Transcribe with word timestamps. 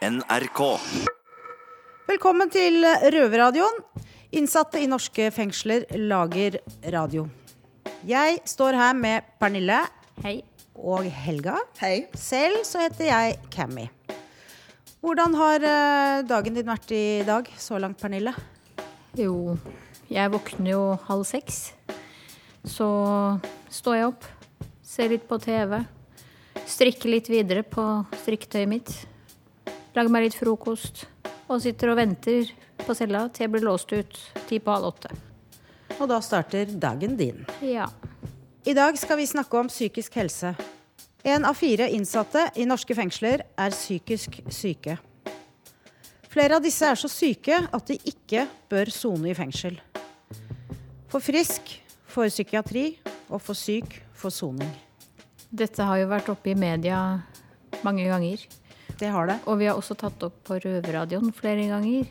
NRK. 0.00 0.60
Velkommen 2.08 2.48
til 2.48 2.80
Røverradioen. 3.12 3.82
Innsatte 4.32 4.80
i 4.80 4.86
norske 4.88 5.26
fengsler 5.34 5.84
lager 6.08 6.56
radio. 6.94 7.26
Jeg 8.08 8.38
står 8.48 8.78
her 8.80 8.94
med 8.96 9.28
Pernille 9.36 9.82
Hei. 10.24 10.38
og 10.72 11.04
Helga. 11.04 11.58
Hei. 11.82 12.06
Selv 12.16 12.64
så 12.64 12.80
heter 12.86 13.10
jeg 13.10 13.36
Cammy. 13.52 13.90
Hvordan 15.04 15.36
har 15.36 15.68
eh, 15.68 16.22
dagen 16.24 16.56
din 16.56 16.72
vært 16.72 16.96
i 16.96 17.20
dag 17.28 17.52
så 17.60 17.76
langt, 17.76 18.00
Pernille? 18.00 18.32
Jo, 19.20 19.58
jeg 20.08 20.32
våkner 20.32 20.72
jo 20.78 20.82
halv 21.10 21.28
seks. 21.28 21.74
Så 22.64 22.88
står 23.68 24.00
jeg 24.00 24.10
opp, 24.14 24.24
ser 24.80 25.12
litt 25.12 25.28
på 25.28 25.36
TV, 25.44 25.82
strikker 26.64 27.18
litt 27.18 27.28
videre 27.28 27.68
på 27.68 27.90
strikketøyet 28.24 28.76
mitt. 28.78 28.96
Lager 29.96 30.12
meg 30.12 30.26
litt 30.28 30.38
frokost 30.38 31.04
og 31.50 31.60
sitter 31.64 31.92
og 31.92 31.98
venter 31.98 32.50
på 32.80 32.94
cella 32.96 33.26
til 33.28 33.46
jeg 33.46 33.52
blir 33.54 33.66
låst 33.66 33.92
ut 33.92 34.20
ti 34.48 34.60
på 34.62 34.72
halv 34.74 34.92
åtte. 34.92 35.10
Og 35.98 36.08
da 36.08 36.20
starter 36.24 36.70
dagen 36.80 37.16
din. 37.18 37.44
Ja. 37.64 37.88
I 38.64 38.74
dag 38.76 38.96
skal 39.00 39.18
vi 39.20 39.28
snakke 39.28 39.58
om 39.58 39.68
psykisk 39.68 40.16
helse. 40.20 40.54
En 41.24 41.44
av 41.44 41.58
fire 41.58 41.90
innsatte 41.92 42.46
i 42.56 42.64
norske 42.68 42.96
fengsler 42.96 43.44
er 43.58 43.74
psykisk 43.76 44.40
syke. 44.48 44.96
Flere 46.30 46.56
av 46.56 46.64
disse 46.64 46.86
er 46.86 46.96
så 46.96 47.10
syke 47.10 47.58
at 47.66 47.90
de 47.90 47.98
ikke 48.06 48.46
bør 48.70 48.92
sone 48.94 49.32
i 49.32 49.36
fengsel. 49.36 49.76
For 51.10 51.20
frisk 51.20 51.74
for 52.10 52.30
psykiatri, 52.30 52.94
og 53.30 53.40
for 53.42 53.54
syk 53.54 54.00
for 54.14 54.34
soning. 54.34 54.70
Dette 55.50 55.84
har 55.86 56.00
jo 56.00 56.10
vært 56.10 56.30
oppe 56.32 56.52
i 56.52 56.58
media 56.58 57.20
mange 57.86 58.06
ganger. 58.06 58.42
Det 59.00 59.08
har 59.08 59.30
det. 59.30 59.38
Og 59.48 59.58
vi 59.60 59.68
har 59.70 59.78
også 59.80 59.96
tatt 59.96 60.20
opp 60.26 60.42
på 60.44 60.58
Røverradioen 60.60 61.32
flere 61.32 61.64
ganger. 61.70 62.08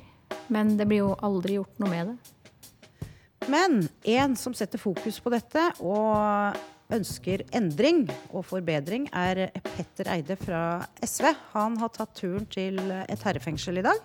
Men 0.49 0.75
det 0.77 0.87
blir 0.89 1.03
jo 1.03 1.13
aldri 1.25 1.59
gjort 1.59 1.81
noe 1.81 1.91
med 1.91 2.11
det. 2.11 3.09
Men 3.49 3.79
en 4.09 4.35
som 4.37 4.53
setter 4.57 4.81
fokus 4.81 5.17
på 5.21 5.31
dette 5.33 5.61
og 5.81 6.57
ønsker 6.93 7.43
endring 7.53 8.07
og 8.33 8.43
forbedring, 8.49 9.07
er 9.13 9.51
Petter 9.61 10.09
Eide 10.09 10.37
fra 10.37 10.61
SV. 11.05 11.29
Han 11.53 11.77
har 11.81 11.91
tatt 11.93 12.15
turen 12.17 12.47
til 12.49 12.79
et 12.81 13.25
herrefengsel 13.25 13.81
i 13.81 13.85
dag. 13.85 14.01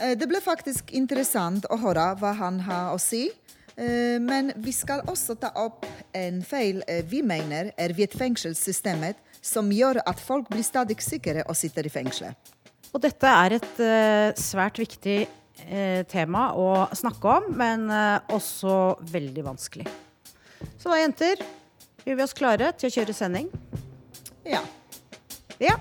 Eh, 0.00 0.14
Det 0.16 0.28
ble 0.28 0.40
faktisk 0.40 0.92
interessant 0.92 1.68
å 1.68 1.76
høre 1.80 2.14
hva 2.20 2.32
han 2.36 2.60
har 2.60 2.94
å 2.94 3.00
si. 3.00 3.28
Eh, 3.76 4.18
Men 4.20 4.52
vi 4.56 4.72
skal 4.72 5.04
også 5.06 5.36
ta 5.40 5.52
opp 5.56 5.84
en 6.14 6.42
feil 6.42 6.82
eh, 6.88 7.02
vi 7.04 7.20
mener 7.22 7.72
er 7.76 7.92
ved 7.92 8.16
fengselssystemet, 8.16 9.16
som 9.46 9.70
gjør 9.72 10.00
at 10.02 10.20
folk 10.22 10.50
blir 10.50 10.66
stadig 10.66 10.98
sikre 11.04 11.44
og 11.46 11.56
sitter 11.58 11.86
i 11.86 11.92
fengselet. 11.92 12.54
Og 12.94 13.02
dette 13.04 13.28
er 13.28 13.56
et 13.58 13.82
uh, 13.82 14.30
svært 14.40 14.78
viktig 14.80 15.18
uh, 15.26 16.02
tema 16.10 16.48
å 16.56 16.86
snakke 16.96 17.34
om, 17.38 17.50
men 17.58 17.86
uh, 17.92 18.22
også 18.32 18.96
veldig 19.12 19.44
vanskelig. 19.46 19.86
Så 20.80 20.88
da, 20.88 21.00
jenter, 21.02 21.42
gjør 22.06 22.18
vi 22.18 22.24
oss 22.24 22.36
klare 22.36 22.72
til 22.78 22.88
å 22.88 22.94
kjøre 22.96 23.16
sending? 23.16 23.50
Ja. 24.46 24.62
Ja. 25.60 25.76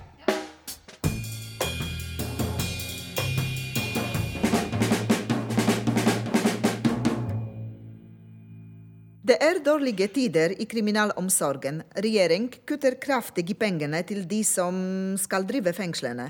Det 9.25 9.39
er 9.41 9.57
dårlige 9.65 10.05
tider 10.13 10.51
i 10.61 10.67
kriminalomsorgen. 10.69 11.79
Regjering 11.97 12.43
kutter 12.69 12.93
kraftig 13.01 13.47
i 13.49 13.55
pengene 13.57 14.03
til 14.05 14.19
de 14.29 14.43
som 14.45 14.75
skal 15.17 15.47
drive 15.49 15.73
fengslene. 15.73 16.27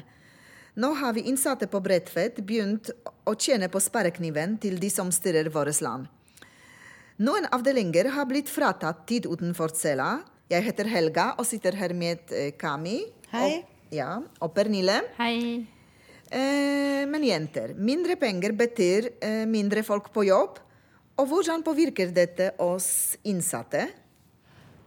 Nå 0.79 0.93
har 1.01 1.11
vi 1.17 1.25
innsatte 1.27 1.67
på 1.67 1.81
Bredtvet 1.83 2.39
begynt 2.47 2.93
å 3.27 3.33
tjene 3.35 3.67
på 3.71 3.81
sperrekniven 3.83 4.55
til 4.63 4.79
de 4.79 4.87
som 4.93 5.11
styrer 5.11 5.51
vårt 5.51 5.81
land. 5.83 6.07
Noen 7.19 7.49
avdelinger 7.51 8.13
har 8.15 8.29
blitt 8.31 8.51
fratatt 8.51 9.03
tid 9.11 9.27
utenfor 9.27 9.75
cella. 9.75 10.21
Jeg 10.47 10.63
heter 10.63 10.87
Helga 10.87 11.33
og 11.35 11.47
sitter 11.51 11.75
her 11.75 11.91
med 11.91 12.31
eh, 12.31 12.53
Kami. 12.55 13.01
Hei. 13.33 13.47
Og, 13.49 13.87
ja, 13.91 14.11
og 14.39 14.55
Pernille. 14.55 15.01
Hei. 15.19 15.65
Eh, 16.31 17.03
men 17.11 17.27
jenter, 17.27 17.75
mindre 17.75 18.15
penger 18.19 18.55
betyr 18.55 19.17
eh, 19.19 19.43
mindre 19.49 19.83
folk 19.83 20.13
på 20.15 20.29
jobb. 20.29 20.63
Og 21.15 21.29
hvordan 21.31 21.63
påvirker 21.63 22.11
dette 22.11 22.49
oss 22.59 23.15
innsatte? 23.23 23.85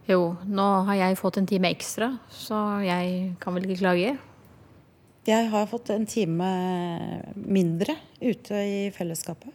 Jo, 0.09 0.35
nå 0.45 0.65
har 0.87 0.97
jeg 0.97 1.17
fått 1.17 1.39
en 1.41 1.47
time 1.49 1.69
ekstra, 1.73 2.11
så 2.33 2.57
jeg 2.85 3.33
kan 3.41 3.55
vel 3.55 3.65
ikke 3.65 3.81
klage. 3.81 4.11
Jeg 5.29 5.49
har 5.51 5.65
fått 5.69 5.91
en 5.93 6.05
time 6.09 6.49
mindre 7.33 7.95
ute 8.21 8.61
i 8.65 8.77
fellesskapet. 8.93 9.53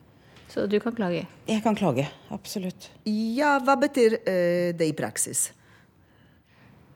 Så 0.50 0.66
du 0.70 0.76
kan 0.82 0.94
klage. 0.94 1.24
Jeg 1.48 1.62
kan 1.64 1.74
klage, 1.74 2.04
absolutt. 2.30 2.90
Ja, 3.08 3.56
hva 3.64 3.74
betyr 3.80 4.20
eh, 4.20 4.70
det 4.76 4.90
i 4.90 4.94
praksis? 4.94 5.48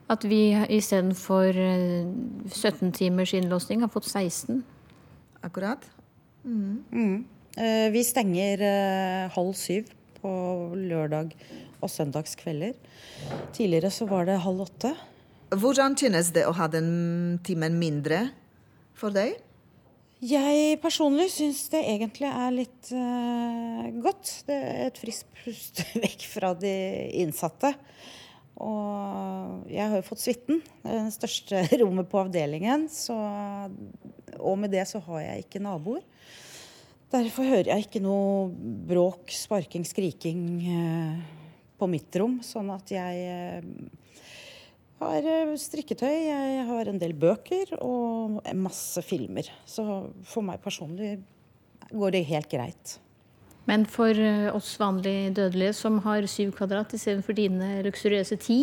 At 0.08 0.22
vi 0.24 0.52
istedenfor 0.78 1.58
17 2.50 2.92
timers 2.98 3.34
innlåsning 3.34 3.82
har 3.82 3.90
fått 3.90 4.06
16. 4.10 4.62
Akkurat? 5.42 5.82
Eh, 6.46 7.18
Vi 7.92 8.02
stenger 8.06 8.62
eh, 8.62 9.30
halv 9.34 9.54
syv 9.58 9.88
på 10.20 10.30
lørdag 10.78 11.32
og 11.82 11.90
søndagskvelder. 11.90 12.74
Tidligere 13.54 13.90
så 13.94 14.06
var 14.10 14.28
det 14.28 14.40
halv 14.44 14.66
åtte. 14.66 14.94
Hvordan 15.48 15.96
kjennes 15.96 16.32
det 16.36 16.44
å 16.46 16.54
ha 16.58 16.68
den 16.70 17.38
timen 17.46 17.78
mindre 17.80 18.28
for 18.98 19.14
deg? 19.14 19.38
Jeg 20.18 20.80
personlig 20.82 21.28
syns 21.30 21.60
det 21.70 21.84
egentlig 21.86 22.26
er 22.26 22.54
litt 22.54 22.90
uh, 22.90 23.86
godt. 24.02 24.32
Det 24.48 24.56
er 24.56 24.88
et 24.88 24.98
friskt 24.98 25.30
pust 25.44 25.84
vekk 26.04 26.26
fra 26.26 26.52
de 26.58 26.74
innsatte. 27.22 27.72
Og 28.58 29.68
jeg 29.70 29.86
har 29.86 30.00
jo 30.00 30.06
fått 30.08 30.24
suiten. 30.24 30.58
Det 30.82 31.14
største 31.14 31.62
rommet 31.84 32.10
på 32.10 32.24
avdelingen. 32.24 32.88
Så, 32.90 33.14
og 34.38 34.58
med 34.58 34.74
det 34.74 34.88
så 34.90 35.00
har 35.06 35.22
jeg 35.22 35.46
ikke 35.46 35.62
naboer. 35.62 36.02
Derfor 37.08 37.46
hører 37.48 37.70
jeg 37.72 37.86
ikke 37.86 38.02
noe 38.04 38.50
bråk, 38.88 39.30
sparking, 39.32 39.84
skriking 39.88 40.42
eh, 40.60 41.20
på 41.80 41.88
mitt 41.88 42.12
rom. 42.20 42.36
Sånn 42.44 42.68
at 42.74 42.92
jeg 42.92 43.22
eh, 43.24 43.64
har 45.00 45.28
eh, 45.32 45.54
strikketøy, 45.56 46.12
jeg 46.12 46.66
har 46.68 46.90
en 46.90 47.00
del 47.00 47.14
bøker 47.16 47.78
og 47.80 48.42
masse 48.60 49.00
filmer. 49.06 49.48
Så 49.64 49.86
for 50.28 50.44
meg 50.44 50.60
personlig 50.64 51.14
går 51.88 52.12
det 52.18 52.26
helt 52.28 52.50
greit. 52.52 52.98
Men 53.68 53.84
for 53.88 54.16
oss 54.56 54.74
vanlige 54.80 55.32
dødelige 55.36 55.74
som 55.76 55.98
har 56.04 56.24
syv 56.28 56.54
kvadrat 56.56 56.92
istedenfor 56.96 57.36
dine 57.36 57.82
luksuriøse 57.84 58.38
ti, 58.40 58.60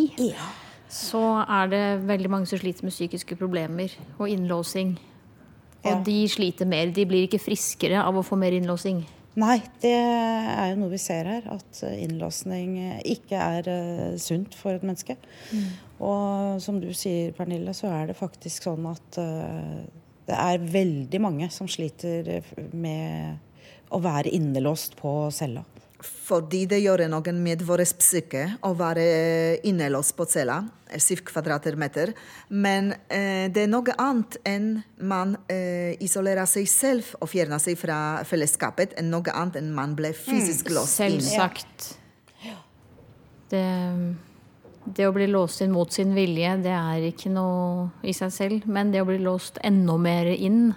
så 0.90 1.22
er 1.46 1.70
det 1.70 1.84
veldig 2.10 2.32
mange 2.34 2.50
som 2.50 2.62
sliter 2.62 2.86
med 2.86 2.94
psykiske 2.94 3.38
problemer 3.38 3.94
og 4.18 4.30
innlåsing. 4.30 4.96
Og 5.86 5.92
Ja. 5.92 6.00
de 6.04 6.28
sliter 6.30 6.66
mer. 6.66 6.90
De 6.92 7.06
blir 7.06 7.28
ikke 7.28 7.40
friskere 7.42 8.02
av 8.02 8.16
å 8.18 8.24
få 8.26 8.38
mer 8.38 8.56
innlåsing. 8.58 9.04
Nei, 9.36 9.58
det 9.84 9.92
er 9.92 10.70
jo 10.72 10.80
noe 10.80 10.94
vi 10.94 11.00
ser 11.02 11.28
her. 11.28 11.48
At 11.52 11.82
eh, 11.84 11.98
innlåsning 12.06 12.78
eh, 12.80 13.02
ikke 13.18 13.36
er 13.36 13.68
eh, 13.68 14.18
sunt 14.22 14.56
for 14.56 14.78
et 14.78 14.86
menneske. 14.86 15.18
Og 16.00 16.62
som 16.64 16.80
du 16.80 16.90
sier, 16.96 17.34
Pernille, 17.36 17.74
så 17.76 17.92
er 17.92 18.08
det 18.08 18.18
faktisk 18.20 18.64
sånn 18.68 18.88
at 18.90 19.20
det 20.26 20.36
er 20.36 20.58
veldig 20.60 21.22
mange 21.24 21.48
som 21.54 21.70
sliter 21.72 22.42
med 22.74 23.38
å 23.96 24.02
være 24.04 24.34
innelåst 24.36 24.98
på 25.00 25.14
cella. 25.32 25.64
Fordi 26.04 26.66
det 26.68 26.82
gjør 26.84 27.06
noe 27.08 27.34
med 27.38 27.62
vår 27.64 27.86
psyke 27.96 28.44
å 28.68 28.74
være 28.76 29.06
innelåst 29.68 30.16
på 30.18 30.26
cella, 30.28 30.58
eh, 30.90 31.00
syv 31.00 31.22
kvadratmeter. 31.30 32.12
Men 32.50 32.92
eh, 33.08 33.48
det 33.54 33.64
er 33.64 33.72
noe 33.72 33.96
annet 34.02 34.38
enn 34.44 34.70
man 35.00 35.38
eh, 35.48 35.96
isolerer 36.04 36.50
seg 36.50 36.68
selv 36.68 37.16
og 37.22 37.32
fjerner 37.32 37.62
seg 37.64 37.80
fra 37.80 38.24
fellesskapet, 38.28 38.98
enn 39.00 39.12
noe 39.14 39.32
annet 39.32 39.62
enn 39.62 39.72
man 39.76 39.96
ble 39.96 40.12
fysisk 40.18 40.74
låst 40.76 41.00
inn. 41.06 41.22
Selvsagt. 41.22 41.94
Det, 43.50 43.66
det 44.98 45.06
å 45.08 45.14
bli 45.16 45.30
låst 45.32 45.62
inn 45.64 45.72
mot 45.72 45.94
sin 45.94 46.12
vilje, 46.18 46.58
det 46.66 46.74
er 46.76 47.08
ikke 47.08 47.32
noe 47.32 47.92
i 48.04 48.16
seg 48.18 48.34
selv. 48.36 48.68
Men 48.68 48.92
det 48.92 49.06
å 49.06 49.08
bli 49.08 49.22
låst 49.24 49.62
enda 49.64 49.96
mer 50.02 50.28
inn 50.34 50.74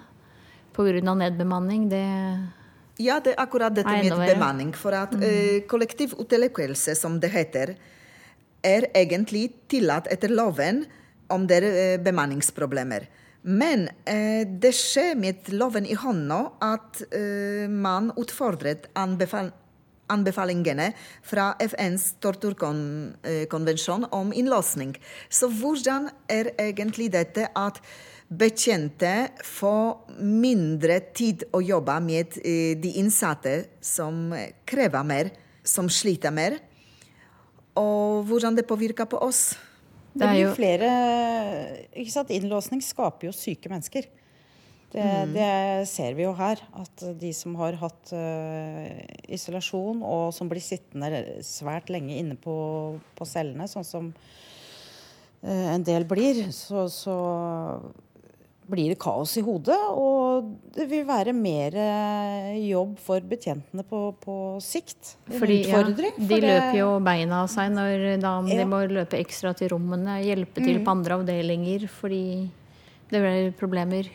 pga. 0.76 1.14
nedbemanning, 1.14 1.88
det 1.90 2.06
Ja, 2.98 3.20
det 3.22 3.36
er 3.36 3.42
akkurat 3.44 3.74
dette 3.76 3.94
med 4.02 4.24
bemanning. 4.26 4.72
For 4.74 4.94
at 4.96 5.14
eh, 5.22 5.62
kollektiv 5.70 6.16
utelukkelse, 6.18 6.96
som 6.98 7.20
det 7.22 7.30
heter, 7.34 7.76
er 8.66 8.88
egentlig 8.98 9.52
tillatt 9.70 10.10
etter 10.10 10.34
loven 10.34 10.82
om 11.30 11.46
det 11.46 11.60
er 11.60 11.68
eh, 11.68 11.94
bemanningsproblemer. 12.02 13.06
Men 13.48 13.86
det 14.60 14.72
skjer 14.74 15.14
med 15.16 15.46
loven 15.54 15.86
i 15.86 15.94
hånda 15.96 16.40
at 16.66 16.98
eh, 17.14 17.70
man 17.70 18.10
utfordret 18.18 18.90
anbefal 18.98 19.52
anbefalingene 20.08 20.92
fra 21.26 21.50
FNs 21.60 22.14
torturkonvensjon 22.24 24.06
om 24.14 24.32
innlåsning. 24.32 24.94
Så 25.28 25.50
hvordan 25.52 26.08
er 26.32 26.52
egentlig 26.56 27.10
dette 27.12 27.50
at 27.52 27.80
betjente 28.28 29.12
får 29.44 30.20
mindre 30.20 30.98
tid 31.16 31.46
å 31.56 31.62
jobbe 31.64 31.96
med 32.04 32.36
eh, 32.42 32.74
de 32.76 32.94
innsatte 33.00 33.54
som 33.80 34.34
krever 34.68 35.06
mer, 35.08 35.32
som 35.64 35.88
sliter 35.88 36.34
mer. 36.34 36.58
Og 37.78 38.26
hvordan 38.28 38.58
det 38.58 38.66
påvirker 38.68 39.08
på 39.08 39.20
oss. 39.22 39.56
Det 40.12 40.26
blir 40.26 40.48
jo 40.48 40.54
flere 40.56 40.88
ikke 41.94 42.12
sant? 42.12 42.32
Innlåsning 42.34 42.82
skaper 42.82 43.28
jo 43.28 43.34
syke 43.36 43.70
mennesker. 43.70 44.08
Det, 44.88 45.04
mm. 45.04 45.32
det, 45.34 45.86
ser 45.90 46.16
vi 46.16 46.24
jo 46.24 46.32
her. 46.38 46.62
At 46.80 47.04
de 47.20 47.32
som 47.36 47.56
har 47.60 47.76
hatt 47.80 48.12
uh, 48.16 48.88
isolasjon, 49.28 50.00
og 50.02 50.32
som 50.34 50.48
blir 50.50 50.64
sittende 50.64 51.42
svært 51.44 51.92
lenge 51.92 52.16
inne 52.16 52.38
på, 52.40 52.56
på 53.18 53.28
cellene, 53.28 53.68
sånn 53.68 53.86
som 53.86 54.10
uh, 55.44 55.66
en 55.74 55.84
del 55.84 56.08
blir, 56.08 56.46
så, 56.56 56.86
så, 56.92 57.18
blir 58.68 58.92
det 58.92 58.98
kaos 59.00 59.32
i 59.40 59.42
hodet. 59.44 59.78
Og 59.96 60.52
det 60.76 60.88
vil 60.90 61.06
være 61.08 61.34
mer 61.36 61.74
uh, 61.78 62.52
jobb 62.60 62.98
for 63.02 63.24
betjentene 63.24 63.84
på, 63.88 64.02
på 64.22 64.36
sikt. 64.64 65.16
En 65.28 65.40
Fordi, 65.40 65.58
utfordring. 65.64 66.14
Ja, 66.18 66.28
de 66.30 66.40
løper 66.44 66.78
jo 66.80 66.92
beina 67.04 67.42
av 67.44 67.50
seg 67.52 67.72
når 67.74 68.06
da, 68.22 68.36
ja. 68.44 68.60
de 68.60 68.68
må 68.68 68.84
løpe 68.90 69.20
ekstra 69.20 69.54
til 69.58 69.72
rommene, 69.74 70.20
hjelpe 70.24 70.62
til 70.62 70.78
mm. 70.78 70.86
på 70.86 70.96
andre 70.96 71.20
avdelinger 71.20 71.88
fordi 71.92 72.24
det 73.08 73.20
blir 73.24 73.52
problemer. 73.56 74.10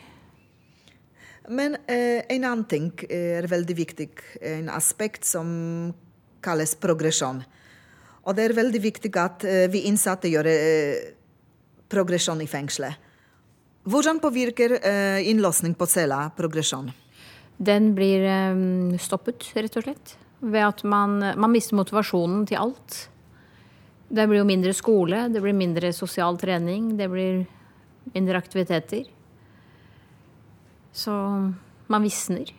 Men 1.48 1.76
eh, 1.90 2.22
en 2.32 2.46
annen 2.46 2.64
ting 2.64 2.88
er 3.12 3.44
veldig 3.50 3.76
viktig, 3.76 4.08
en 4.54 4.70
aspekt 4.72 5.26
som 5.28 5.48
kalles 6.44 6.72
progresjon. 6.80 7.42
Og 8.24 8.36
det 8.36 8.46
er 8.46 8.56
veldig 8.56 8.80
viktig 8.80 9.12
at 9.20 9.44
eh, 9.48 9.66
vi 9.72 9.84
innsatte 9.90 10.30
gjør 10.32 10.48
eh, 10.48 11.10
progresjon 11.92 12.40
i 12.40 12.48
fengselet. 12.48 13.00
Hvordan 13.84 14.20
påvirker 14.20 14.78
eh, 14.80 15.28
innlåsning 15.28 15.74
på 15.74 15.86
cella 15.86 16.30
progresjon? 16.36 16.90
Den 17.56 17.92
blir 17.94 18.24
eh, 18.24 18.96
stoppet, 18.98 19.50
rett 19.54 19.76
og 19.76 19.84
slett. 19.84 20.14
Ved 20.40 20.64
at 20.64 20.80
man, 20.88 21.18
man 21.20 21.52
mister 21.52 21.76
motivasjonen 21.76 22.46
til 22.48 22.60
alt. 22.60 22.96
Det 24.08 24.24
blir 24.28 24.40
jo 24.40 24.48
mindre 24.48 24.72
skole, 24.76 25.26
det 25.32 25.40
blir 25.44 25.56
mindre 25.56 25.92
sosial 25.92 26.36
trening, 26.40 26.94
det 26.96 27.08
blir 27.12 27.44
mindre 28.14 28.40
aktiviteter. 28.40 29.04
Så 30.94 31.12
man 31.86 32.04
visner. 32.04 32.52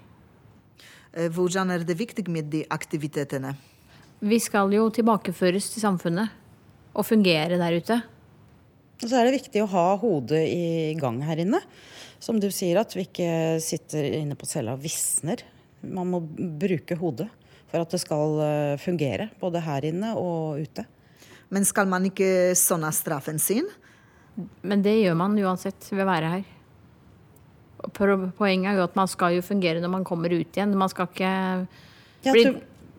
Eh, 1.14 1.30
hvordan 1.32 1.74
er 1.74 1.86
det 1.88 1.98
viktig 1.98 2.28
med 2.30 2.52
de 2.54 2.66
aktivitetene? 2.70 3.56
Vi 4.22 4.40
skal 4.40 4.74
jo 4.78 4.90
tilbakeføres 4.94 5.74
til 5.74 5.84
samfunnet 5.84 6.30
og 6.96 7.06
fungere 7.08 7.58
der 7.58 7.82
ute. 7.82 8.04
Og 9.02 9.10
så 9.10 9.20
er 9.20 9.28
det 9.28 9.40
viktig 9.42 9.64
å 9.64 9.72
ha 9.74 9.88
hodet 10.00 10.44
i 10.48 10.94
gang 11.00 11.20
her 11.26 11.42
inne. 11.44 11.60
Som 12.24 12.40
du 12.42 12.48
sier, 12.54 12.80
at 12.80 12.96
vi 12.96 13.06
ikke 13.06 13.60
sitter 13.64 14.08
inne 14.22 14.38
på 14.40 14.48
cella 14.50 14.76
og 14.76 14.84
visner. 14.86 15.44
Man 15.86 16.14
må 16.14 16.22
bruke 16.24 16.98
hodet 16.98 17.28
for 17.70 17.84
at 17.84 17.92
det 17.92 18.00
skal 18.02 18.40
eh, 18.46 18.76
fungere, 18.82 19.30
både 19.42 19.64
her 19.66 19.88
inne 19.90 20.14
og 20.18 20.62
ute. 20.64 20.86
Men 21.54 21.68
skal 21.68 21.90
man 21.92 22.08
ikke 22.08 22.56
sånne 22.58 22.92
straffen 22.96 23.42
sin? 23.42 23.68
Men 24.66 24.84
det 24.84 24.96
gjør 25.02 25.18
man 25.20 25.38
uansett 25.40 25.92
ved 25.92 26.06
å 26.06 26.10
være 26.10 26.32
her. 26.38 26.46
Poenget 27.96 28.72
er 28.72 28.80
jo 28.80 28.88
at 28.88 28.96
man 28.98 29.10
skal 29.12 29.36
jo 29.36 29.44
fungere 29.46 29.84
når 29.84 29.92
man 29.92 30.08
kommer 30.08 30.34
ut 30.34 30.58
igjen. 30.58 30.74
Man 30.80 30.92
skal 30.92 31.12
ikke 31.12 31.34
bli, 32.26 32.46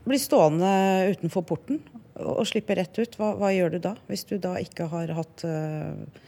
bli 0.07 0.21
stående 0.23 0.71
utenfor 1.17 1.45
porten 1.49 1.81
og 2.23 2.47
slippe 2.49 2.77
rett 2.79 2.97
ut. 2.99 3.19
Hva, 3.19 3.35
hva, 3.41 3.53
gjør 3.55 3.77
du 3.77 3.79
da? 3.89 3.95
Hvis 4.11 4.27
du 4.29 4.37
da 4.43 4.57
ikke 4.63 4.89
har 4.93 5.13
hatt 5.17 5.45
uh, 5.49 6.25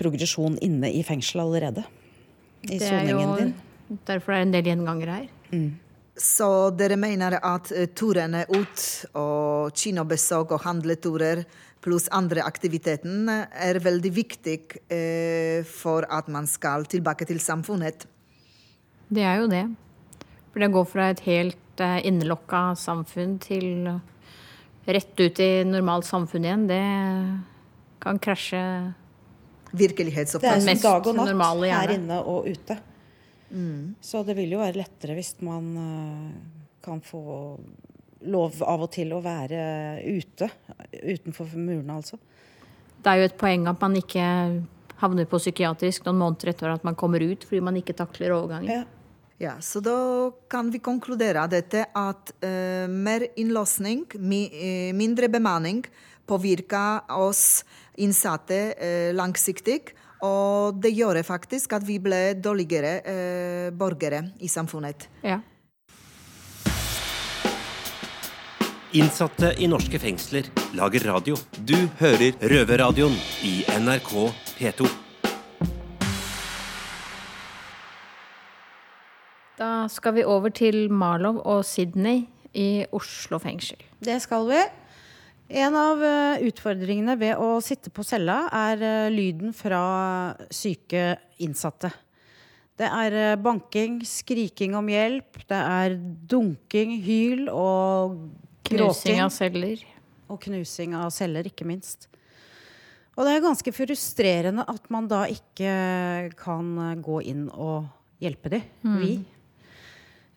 progresjon 0.00 0.58
inne 0.64 0.92
i 0.92 1.02
fengsel 1.06 1.44
allerede? 1.44 1.84
I 2.68 2.80
soningen 2.80 3.36
din. 3.38 3.54
Derfor 4.06 4.34
er 4.34 4.42
det 4.42 4.48
en 4.48 4.56
del 4.58 4.70
gjengangere 4.72 5.16
her. 5.20 5.30
Mm. 5.50 5.70
Så 6.20 6.50
dere 6.76 6.98
mener 7.00 7.38
at 7.38 7.72
uh, 7.72 7.86
turene 7.96 8.44
ut 8.52 8.86
og 9.18 9.76
kinobesøk 9.76 10.56
og 10.56 10.64
handleturer 10.66 11.44
pluss 11.84 12.08
andre 12.12 12.44
aktiviteter 12.44 13.46
er 13.56 13.80
veldig 13.82 14.12
viktig 14.12 14.58
eh, 14.92 15.64
for 15.66 16.06
at 16.12 16.28
man 16.28 16.48
skal 16.50 16.86
tilbake 16.90 17.26
til 17.28 17.40
samfunnet. 17.40 18.06
Det 19.08 19.24
er 19.24 19.40
jo 19.40 19.48
det. 19.50 19.64
For 20.52 20.62
det 20.62 20.72
går 20.74 20.86
fra 20.90 21.10
et 21.12 21.22
helt 21.26 21.82
eh, 21.82 22.00
innelokka 22.06 22.74
samfunn 22.78 23.38
til 23.42 23.88
rett 24.84 25.20
ut 25.20 25.40
i 25.40 25.50
normalt 25.64 26.06
samfunn 26.08 26.46
igjen. 26.46 26.66
Det 26.70 26.84
kan 28.00 28.18
krasje 28.18 28.62
Virkelighetsoppfatningen. 29.70 30.66
Det 30.66 30.72
er 30.72 30.80
som 30.80 30.88
dag 30.88 31.06
og 31.06 31.18
natt 31.20 31.66
her 31.70 31.92
inne 31.94 32.16
og 32.26 32.48
ute. 32.50 32.76
Mm. 33.50 33.94
Så 34.02 34.22
det 34.26 34.34
vil 34.38 34.56
jo 34.56 34.62
være 34.62 34.80
lettere 34.80 35.14
hvis 35.18 35.36
man 35.46 35.70
uh, 35.76 36.32
kan 36.82 37.02
få 37.04 37.22
lov 38.30 38.58
av 38.66 38.84
og 38.84 38.90
til 38.92 39.14
å 39.14 39.20
være 39.24 39.60
ute. 40.04 40.50
Utenfor 40.90 41.54
murene, 41.54 42.00
altså. 42.00 42.18
Det 43.00 43.12
er 43.12 43.22
jo 43.22 43.30
et 43.30 43.38
poeng 43.40 43.64
at 43.70 43.80
man 43.80 43.96
ikke 43.96 44.24
havner 45.00 45.28
på 45.28 45.40
psykiatrisk 45.40 46.04
noen 46.04 46.20
måneder 46.20 46.52
etter 46.52 46.74
at 46.74 46.82
man 46.84 46.98
kommer 46.98 47.22
ut 47.24 47.46
fordi 47.46 47.62
man 47.64 47.78
ikke 47.80 47.96
takler 47.96 48.34
overgangen. 48.36 48.82
Ja. 48.82 48.99
Ja, 49.40 49.54
så 49.60 49.80
da 49.80 50.30
kan 50.52 50.68
vi 50.68 50.82
konkludere 50.84 51.46
dette 51.48 51.86
at 51.96 52.32
uh, 52.44 52.84
mer 52.92 53.24
innlåsning, 53.40 54.04
mi, 54.20 54.42
uh, 54.52 54.90
mindre 54.92 55.30
bemanning, 55.32 55.80
påvirker 56.28 57.08
oss 57.16 57.64
innsatte 57.96 58.60
uh, 58.76 59.16
langsiktig. 59.16 59.94
Og 60.20 60.76
det 60.84 60.92
gjør 60.92 61.22
faktisk 61.24 61.72
at 61.72 61.88
vi 61.88 61.96
ble 62.04 62.34
dårligere 62.36 63.72
borgere 63.72 64.20
i 64.44 64.50
samfunnet. 64.52 65.08
Ja. 65.24 65.40
Innsatte 68.92 69.54
i 69.56 69.70
norske 69.72 69.96
fengsler 70.02 70.52
lager 70.76 71.08
radio. 71.08 71.40
Du 71.56 71.78
hører 72.02 72.36
Røverradioen 72.52 73.16
i 73.48 73.62
NRK 73.80 74.18
P2. 74.58 75.09
Da 79.60 79.84
skal 79.92 80.14
vi 80.16 80.22
over 80.24 80.48
til 80.56 80.86
Marlow 80.88 81.42
og 81.44 81.66
Sydney 81.68 82.22
i 82.56 82.86
Oslo 82.96 83.36
fengsel. 83.42 83.76
Det 84.00 84.16
skal 84.24 84.46
vi. 84.48 84.60
En 85.60 85.74
av 85.76 86.00
eh, 86.00 86.44
utfordringene 86.48 87.16
ved 87.20 87.34
å 87.36 87.58
sitte 87.60 87.92
på 87.92 88.04
cella 88.06 88.44
er 88.56 88.80
eh, 88.86 89.08
lyden 89.12 89.52
fra 89.52 89.82
syke 90.48 91.18
innsatte. 91.44 91.90
Det 92.80 92.88
er 92.88 93.16
eh, 93.18 93.36
banking, 93.36 93.98
skriking 94.06 94.78
om 94.78 94.88
hjelp, 94.88 95.42
det 95.50 95.58
er 95.58 95.96
dunking, 96.30 96.94
hyl 97.04 97.50
og 97.52 98.14
Knusing 98.70 99.20
av 99.24 99.34
celler. 99.34 99.82
Og 100.30 100.38
knusing 100.44 100.94
av 100.94 101.10
celler, 101.12 101.50
ikke 101.50 101.66
minst. 101.66 102.06
Og 103.18 103.26
det 103.26 103.34
er 103.34 103.44
ganske 103.44 103.74
frustrerende 103.74 104.64
at 104.70 104.88
man 104.94 105.10
da 105.10 105.24
ikke 105.28 106.30
kan 106.38 106.72
gå 107.02 107.20
inn 107.28 107.48
og 107.50 107.90
hjelpe 108.22 108.54
dem, 108.54 108.64
mm. 108.86 108.96
vi. 109.02 109.12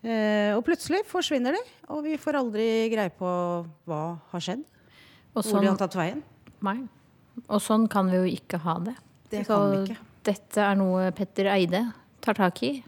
Eh, 0.03 0.51
og 0.57 0.65
plutselig 0.67 1.05
forsvinner 1.07 1.55
de, 1.55 1.62
og 1.95 2.03
vi 2.03 2.17
får 2.19 2.36
aldri 2.41 2.67
greie 2.91 3.12
på 3.15 3.29
hva 3.88 4.01
har 4.33 4.43
skjedd. 4.43 4.63
Og 5.33 5.43
hvor 5.43 5.62
de 5.62 5.67
har 5.67 5.74
sånn- 5.74 5.79
tatt 5.79 5.95
veien. 5.95 6.24
Nei. 6.62 6.88
Og 7.50 7.62
sånn 7.62 7.88
kan 7.89 8.10
vi 8.12 8.17
jo 8.17 8.25
ikke 8.38 8.60
ha 8.60 8.79
det. 8.79 8.95
Det 9.29 9.45
kan 9.48 9.72
vi 9.72 9.77
ikke. 9.93 9.98
Dette 10.24 10.57
er 10.57 10.75
noe 10.75 11.12
Petter 11.12 11.48
Eide 11.51 11.93
tar 12.22 12.33
tak 12.33 12.62
i. 12.63 12.83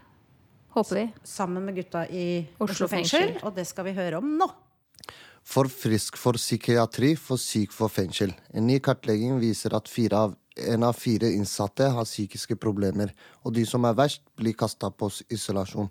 Håper 0.75 0.95
vi. 0.95 1.13
Sammen 1.24 1.63
med 1.65 1.75
gutta 1.75 2.05
i 2.12 2.45
Oslo, 2.60 2.86
Oslo 2.86 2.88
fengsel. 2.88 3.43
Og 3.43 3.55
det 3.55 3.65
skal 3.67 3.86
vi 3.86 3.93
høre 3.93 4.17
om 4.17 4.38
nå. 4.38 4.51
For 5.45 5.69
frisk 5.69 6.17
for 6.17 6.34
psykiatri, 6.34 7.15
for 7.17 7.38
syk 7.38 7.72
for 7.72 7.88
fengsel. 7.88 8.34
En 8.53 8.65
ny 8.67 8.79
kartlegging 8.79 9.39
viser 9.39 9.74
at 9.77 9.88
av, 10.13 10.36
en 10.57 10.84
av 10.84 10.95
fire 10.95 11.31
innsatte 11.31 11.91
har 11.91 12.03
psykiske 12.03 12.55
problemer, 12.55 13.12
og 13.45 13.53
de 13.53 13.63
som 13.65 13.84
er 13.86 13.93
verst, 13.93 14.22
blir 14.36 14.53
kasta 14.53 14.89
på 14.89 15.10
isolasjon. 15.29 15.89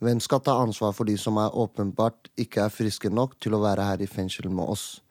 Hvem 0.00 0.20
skal 0.24 0.40
ta 0.40 0.54
ansvar 0.56 0.94
for 0.96 1.04
de 1.04 1.12
som 1.20 1.36
er 1.36 1.52
åpenbart 1.52 2.30
ikke 2.40 2.62
er 2.64 2.72
friske 2.72 3.10
nok 3.12 3.34
til 3.36 3.52
å 3.52 3.60
være 3.60 3.84
her 3.84 4.00
i 4.00 4.06
fengsel 4.08 4.46
med 4.48 4.70
oss? 4.72 5.02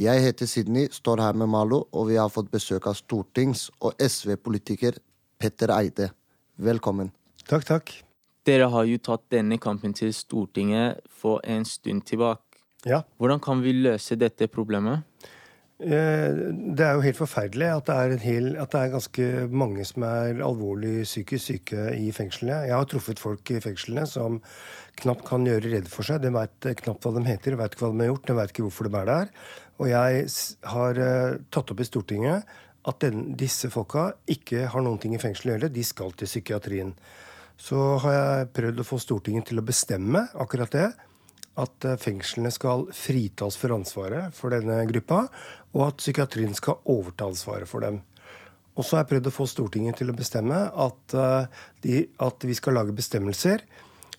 Jeg 0.00 0.22
heter 0.24 0.48
Sidney, 0.48 0.86
står 0.88 1.20
her 1.20 1.36
med 1.36 1.50
Malo, 1.52 1.82
og 1.92 2.06
vi 2.08 2.16
har 2.16 2.30
fått 2.32 2.48
besøk 2.48 2.86
av 2.88 2.96
stortings- 2.96 3.66
og 3.84 4.00
SV-politiker 4.00 4.96
Petter 5.36 5.74
Eide. 5.74 6.08
Velkommen. 6.56 7.10
Takk, 7.44 7.66
takk. 7.68 7.92
Dere 8.48 8.70
har 8.72 8.88
jo 8.88 8.96
tatt 9.04 9.26
denne 9.28 9.60
kampen 9.60 9.92
til 9.92 10.14
Stortinget 10.16 11.04
for 11.12 11.44
en 11.44 11.68
stund 11.68 12.06
tilbake. 12.08 12.62
Ja. 12.88 13.02
Hvordan 13.20 13.44
kan 13.44 13.60
vi 13.60 13.76
løse 13.76 14.16
dette 14.16 14.48
problemet? 14.48 15.04
Eh, 15.80 16.38
det 16.76 16.84
er 16.84 16.96
jo 16.98 17.04
helt 17.06 17.16
forferdelig 17.16 17.68
at 17.72 17.86
det, 17.88 17.94
er 17.96 18.24
hel, 18.24 18.48
at 18.60 18.74
det 18.74 18.80
er 18.82 18.92
ganske 18.92 19.28
mange 19.48 19.86
som 19.88 20.04
er 20.04 20.42
alvorlig 20.44 21.06
psykisk 21.08 21.46
syke 21.54 21.86
i 21.96 22.10
fengslene. 22.12 22.66
Jeg 22.68 22.76
har 22.76 22.88
truffet 22.90 23.22
folk 23.22 23.52
i 23.54 23.62
fengslene 23.64 24.04
som 24.08 24.42
knapt 25.00 25.24
kan 25.28 25.46
gjøre 25.48 25.72
rede 25.72 25.92
for 25.92 26.04
seg. 26.04 26.20
De 26.20 26.34
veit 26.34 26.68
knapt 26.82 27.06
hva 27.06 27.14
de 27.16 27.24
heter, 27.24 27.54
de 27.54 27.62
veit 27.62 27.72
ikke 27.72 27.86
hva 27.86 27.92
de 27.94 28.04
har 28.04 28.12
gjort, 28.12 28.26
de 28.28 28.38
veit 28.42 28.52
ikke 28.52 28.66
hvorfor 28.66 28.90
de 28.90 29.00
er 29.00 29.08
der. 29.08 29.32
Og 29.80 29.88
jeg 29.88 30.26
har 30.74 31.00
uh, 31.00 31.38
tatt 31.48 31.72
opp 31.72 31.80
i 31.80 31.88
Stortinget 31.88 32.50
at 32.90 33.00
den, 33.00 33.30
disse 33.40 33.70
folka 33.72 34.10
ikke 34.28 34.66
har 34.72 34.84
noen 34.84 35.00
ting 35.00 35.14
i 35.16 35.20
fengselet 35.22 35.54
å 35.54 35.56
gjøre. 35.56 35.72
De 35.72 35.84
skal 35.84 36.12
til 36.12 36.28
psykiatrien. 36.28 36.92
Så 37.60 37.78
har 38.04 38.16
jeg 38.18 38.50
prøvd 38.56 38.82
å 38.82 38.88
få 38.88 39.00
Stortinget 39.00 39.48
til 39.48 39.60
å 39.60 39.64
bestemme 39.64 40.26
akkurat 40.36 40.76
det. 40.76 40.90
At 41.58 41.84
eh, 41.84 41.98
fengslene 41.98 42.52
skal 42.54 42.86
fritas 42.94 43.58
for 43.58 43.74
ansvaret 43.74 44.36
for 44.36 44.54
denne 44.54 44.82
gruppa, 44.90 45.24
og 45.74 45.86
at 45.88 46.02
psykiatrien 46.02 46.54
skal 46.54 46.78
overta 46.90 47.26
ansvaret 47.30 47.68
for 47.70 47.82
dem. 47.86 48.02
Og 48.78 48.86
så 48.86 48.96
har 48.96 49.04
jeg 49.04 49.10
prøvd 49.14 49.28
å 49.28 49.34
få 49.34 49.46
Stortinget 49.50 49.98
til 50.00 50.12
å 50.12 50.16
bestemme 50.16 50.60
at, 50.70 51.14
eh, 51.14 51.62
de, 51.82 52.04
at 52.22 52.46
vi 52.46 52.56
skal 52.56 52.78
lage 52.78 52.96
bestemmelser 52.96 53.64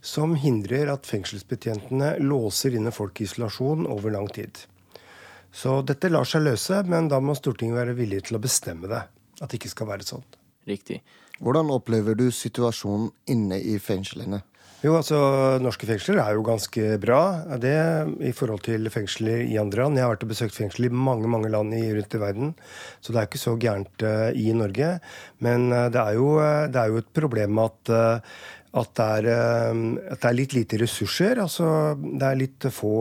som 0.01 0.35
hindrer 0.35 0.89
at 0.89 1.05
fengselsbetjentene 1.05 2.15
låser 2.25 2.75
inne 2.75 2.91
folk 2.93 3.21
i 3.21 3.27
isolasjon 3.29 3.85
over 3.87 4.11
lang 4.11 4.27
tid. 4.33 4.65
Så 5.51 5.81
dette 5.85 6.09
lar 6.09 6.25
seg 6.25 6.45
løse, 6.45 6.81
men 6.87 7.09
da 7.11 7.19
må 7.21 7.35
Stortinget 7.37 7.77
være 7.77 7.97
villig 7.97 8.25
til 8.27 8.39
å 8.39 8.43
bestemme 8.43 8.89
det. 8.89 9.03
At 9.41 9.51
det 9.51 9.59
ikke 9.59 9.73
skal 9.73 9.89
være 9.91 10.07
sånn. 10.07 10.23
Riktig. 10.69 11.01
Hvordan 11.41 11.71
opplever 11.73 12.15
du 12.17 12.27
situasjonen 12.33 13.09
inne 13.33 13.57
i 13.57 13.77
fengslene? 13.81 14.41
Jo, 14.81 14.95
altså, 14.97 15.17
Norske 15.61 15.85
fengsler 15.85 16.17
er 16.23 16.33
jo 16.33 16.41
ganske 16.41 16.95
bra 17.03 17.19
det 17.61 17.75
i 18.25 18.31
forhold 18.33 18.63
til 18.65 18.89
fengsler 18.89 19.43
i 19.45 19.59
andre 19.61 19.83
land. 19.83 19.99
Jeg 19.99 20.07
har 20.07 20.15
vært 20.15 20.23
og 20.25 20.31
besøkt 20.31 20.57
fengsel 20.57 20.87
i 20.87 20.89
mange 20.89 21.29
mange 21.29 21.51
land 21.53 21.75
i, 21.77 21.83
rundt 21.93 22.15
i 22.17 22.21
verden, 22.23 22.55
så 22.97 23.13
det 23.13 23.19
er 23.21 23.29
ikke 23.29 23.41
så 23.43 23.53
gærent 23.61 24.05
uh, 24.09 24.31
i 24.33 24.47
Norge. 24.57 24.95
Men 25.45 25.67
uh, 25.69 25.85
det, 25.93 26.01
er 26.01 26.17
jo, 26.17 26.31
uh, 26.39 26.65
det, 26.65 26.81
er 26.81 26.89
jo, 26.89 27.03
et 27.03 27.13
problem 27.13 27.61
at 27.61 27.93
at 28.71 28.87
det, 28.95 29.05
er, 29.05 29.25
at 30.15 30.21
det, 30.21 30.27
er, 30.29 30.35
litt 30.37 30.53
lite 30.55 30.77
ressurser. 30.79 31.41
altså 31.43 31.65
Det 31.99 32.23
er 32.23 32.37
litt 32.39 32.67
få, 32.71 32.93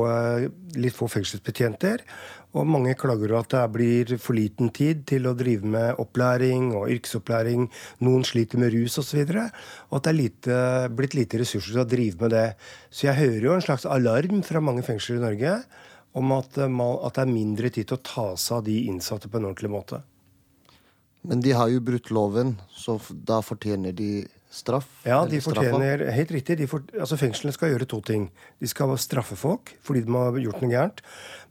litt 0.74 0.96
få 0.96 1.06
fengselsbetjenter. 1.06 2.02
Og 2.50 2.66
mange 2.66 2.96
klager 2.98 3.30
over 3.30 3.44
at 3.44 3.52
det 3.54 3.66
blir 3.74 4.16
for 4.18 4.34
liten 4.34 4.72
tid 4.74 5.04
til 5.06 5.28
å 5.30 5.36
drive 5.38 5.68
med 5.70 6.00
opplæring 6.02 6.72
og 6.74 6.90
yrkesopplæring. 6.90 7.68
Noen 8.02 8.26
sliter 8.26 8.58
med 8.58 8.72
rus 8.74 8.98
osv. 8.98 9.20
Og, 9.22 9.60
og 9.90 10.00
at 10.00 10.08
det 10.08 10.10
er 10.10 10.18
lite, 10.18 10.56
blitt 10.98 11.14
lite 11.14 11.38
ressurser 11.44 11.76
til 11.76 11.84
å 11.84 11.90
drive 11.92 12.24
med 12.24 12.34
det. 12.34 12.48
Så 12.90 13.06
jeg 13.06 13.20
hører 13.20 13.46
jo 13.46 13.54
en 13.54 13.66
slags 13.68 13.86
alarm 13.86 14.42
fra 14.46 14.62
mange 14.64 14.82
fengsler 14.86 15.20
i 15.20 15.24
Norge 15.28 15.54
om 16.18 16.32
at, 16.34 16.58
at 16.58 17.14
det 17.14 17.22
er 17.22 17.30
mindre 17.30 17.70
tid 17.70 17.86
til 17.86 18.00
å 18.00 18.02
ta 18.02 18.26
seg 18.34 18.56
av 18.58 18.66
de 18.66 18.80
innsatte 18.90 19.30
på 19.30 19.38
en 19.38 19.46
ordentlig 19.52 19.70
måte. 19.70 20.02
Men 21.22 21.42
de 21.44 21.52
har 21.54 21.70
jo 21.70 21.84
brutt 21.84 22.10
loven, 22.10 22.56
så 22.72 22.96
da 23.12 23.38
fortjener 23.44 23.94
de 23.94 24.24
straff? 24.50 24.86
Ja, 25.06 25.22
de 25.26 25.38
fortjener 25.40 26.02
helt 26.10 26.32
riktig. 26.34 26.56
De 26.58 26.66
for, 26.70 26.82
altså 26.98 27.18
Fengslene 27.20 27.54
skal 27.54 27.72
gjøre 27.72 27.86
to 27.88 28.00
ting. 28.04 28.28
De 28.58 28.68
skal 28.70 28.92
straffe 28.98 29.38
folk 29.38 29.72
fordi 29.86 30.02
de 30.06 30.16
har 30.16 30.38
gjort 30.42 30.64
noe 30.64 30.72
gærent. 30.72 31.02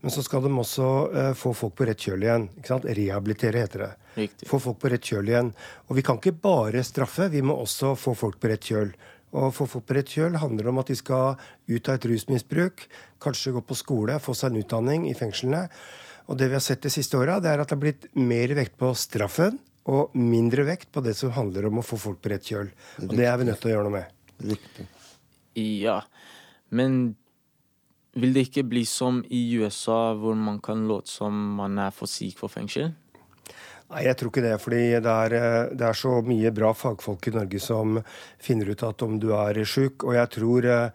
Men 0.04 0.14
så 0.14 0.24
skal 0.24 0.44
de 0.44 0.52
også 0.52 0.90
uh, 1.12 1.32
få 1.36 1.54
folk 1.58 1.78
på 1.80 1.88
rett 1.88 2.04
kjøl 2.04 2.26
igjen. 2.28 2.50
ikke 2.60 2.74
sant? 2.74 2.90
Rehabilitere, 3.00 3.64
heter 3.64 3.86
det. 3.86 3.94
Riktig. 4.20 4.50
Få 4.52 4.60
folk 4.64 4.82
på 4.84 4.92
rett 4.92 5.12
kjøl 5.12 5.32
igjen. 5.32 5.54
Og 5.88 5.96
vi 6.00 6.04
kan 6.08 6.20
ikke 6.20 6.36
bare 6.44 6.84
straffe, 6.88 7.30
vi 7.32 7.44
må 7.46 7.56
også 7.64 7.96
få 8.00 8.16
folk 8.20 8.40
på 8.40 8.52
rett 8.52 8.68
kjøl. 8.72 8.92
Og 9.40 9.54
få 9.54 9.68
folk 9.70 9.88
på 9.88 9.96
rett 10.00 10.12
kjøl 10.12 10.40
handler 10.42 10.72
om 10.72 10.82
at 10.82 10.92
de 10.92 10.98
skal 10.98 11.40
ut 11.70 11.90
av 11.90 12.00
et 12.00 12.08
rusmisbruk, 12.10 12.88
kanskje 13.22 13.54
gå 13.56 13.64
på 13.64 13.78
skole, 13.78 14.18
få 14.24 14.36
seg 14.36 14.52
en 14.52 14.64
utdanning 14.64 15.08
i 15.10 15.16
fengslene. 15.18 15.68
Og 16.30 16.38
det 16.40 16.50
vi 16.50 16.58
har 16.58 16.64
sett 16.64 16.84
de 16.86 16.92
siste 16.94 17.18
åra, 17.18 17.38
er 17.38 17.62
at 17.62 17.70
det 17.70 17.76
har 17.76 17.82
blitt 17.82 18.08
mer 18.18 18.54
vekt 18.58 18.78
på 18.80 18.92
straffen 18.98 19.60
og 19.90 20.16
mindre 20.18 20.66
vekt 20.68 20.92
på 20.94 21.02
det 21.06 21.16
som 21.18 21.34
handler 21.34 21.70
om 21.70 21.82
å 21.82 21.86
få 21.86 21.98
folk 22.00 22.22
på 22.22 22.32
rett 22.34 22.46
kjøl. 22.46 22.70
Og 23.04 23.16
det 23.16 23.26
er 23.26 23.40
vi 23.42 23.48
nødt 23.50 23.62
til 23.64 23.72
å 23.72 23.74
gjøre 23.74 23.88
noe 23.88 23.98
med. 23.98 24.16
Riktig. 24.52 24.86
Ja, 25.60 26.00
men 26.70 27.00
vil 28.20 28.34
det 28.36 28.48
ikke 28.48 28.68
bli 28.70 28.86
som 28.90 29.22
i 29.30 29.42
USA, 29.60 30.16
hvor 30.18 30.38
man 30.38 30.60
kan 30.64 30.86
låte 30.90 31.12
som 31.12 31.36
man 31.60 31.78
er 31.82 31.94
for 31.96 32.10
syk 32.10 32.40
for 32.42 32.52
fengsel? 32.54 32.92
Nei, 33.90 34.04
jeg 34.06 34.20
tror 34.20 34.30
ikke 34.30 34.46
det. 34.46 34.58
fordi 34.62 34.82
det 35.02 35.14
er, 35.14 35.34
eh, 35.34 35.70
det 35.74 35.86
er, 35.88 35.98
så 35.98 36.20
mye 36.22 36.52
bra 36.54 36.74
fagfolk 36.78 37.28
i 37.28 37.34
Norge 37.34 37.60
som 37.60 37.98
finner 38.38 38.70
ut 38.70 38.84
at 38.86 39.02
om 39.02 39.18
du 39.20 39.32
er 39.34 39.64
sjuk. 39.66 40.06
Og 40.06 40.14
jeg 40.14 40.30
tror 40.36 40.66
eh, 40.70 40.92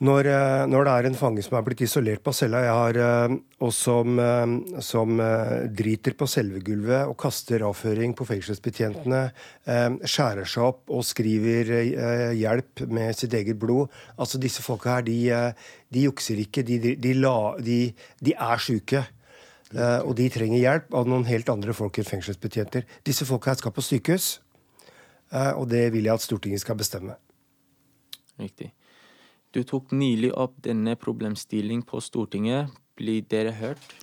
når, 0.00 0.26
eh, 0.32 0.62
når, 0.64 0.86
det 0.86 0.92
er 0.92 1.06
en 1.10 1.16
fange 1.18 1.42
som 1.44 1.58
er 1.58 1.64
blitt 1.66 1.82
isolert 1.84 2.22
på 2.24 2.32
cella, 2.32 2.62
jeg 2.64 2.72
har, 2.72 2.98
eh, 3.04 3.34
og 3.60 3.72
som, 3.76 4.18
eh, 4.18 4.80
som 4.80 5.20
driter 5.76 6.16
på 6.16 6.28
selve 6.28 6.62
gulvet 6.64 7.04
og 7.04 7.18
kaster 7.20 7.60
avføring 7.60 8.14
på 8.16 8.24
fengselsbetjentene, 8.24 9.20
skjærer 10.00 10.48
seg 10.48 10.64
opp 10.64 10.90
og 10.90 11.04
skriver 11.04 11.68
hjelp 12.32 12.86
med 12.88 13.14
sitt 13.14 13.34
eget 13.36 13.58
blod 13.60 13.90
Altså 14.18 14.40
Disse 14.40 14.62
folka 14.62 14.96
her, 14.96 15.02
de, 15.02 15.52
de 15.92 16.06
jukser 16.06 16.40
ikke. 16.40 16.64
De, 16.64 16.96
de, 16.96 17.12
la, 17.14 17.56
de, 17.60 17.92
er 18.32 18.58
sjuke. 18.58 19.04
Og 19.76 20.16
de 20.16 20.28
trenger 20.32 20.58
hjelp 20.58 20.94
av 20.94 21.06
noen 21.06 21.28
helt 21.28 21.48
andre 21.48 21.76
folk 21.76 21.98
enn 21.98 22.08
fengselsbetjenter. 22.08 22.88
Disse 23.04 23.28
folka 23.28 23.52
her 23.52 23.60
skal 23.60 23.76
på 23.76 23.84
sykehus, 23.84 24.40
og 25.30 25.68
det 25.70 25.90
vil 25.92 26.08
jeg 26.08 26.14
at 26.14 26.24
Stortinget 26.24 26.64
skal 26.64 26.80
bestemme. 26.80 27.16
Riktig. 28.40 28.72
Du 29.50 29.62
tok 29.66 29.90
nylig 29.90 30.30
opp 30.38 30.60
denne 30.62 30.94
problemstillingen 30.98 31.82
på 31.86 31.98
Stortinget. 32.04 32.70
Blir 32.98 33.24
dere 33.26 33.54
hørt? 33.58 33.96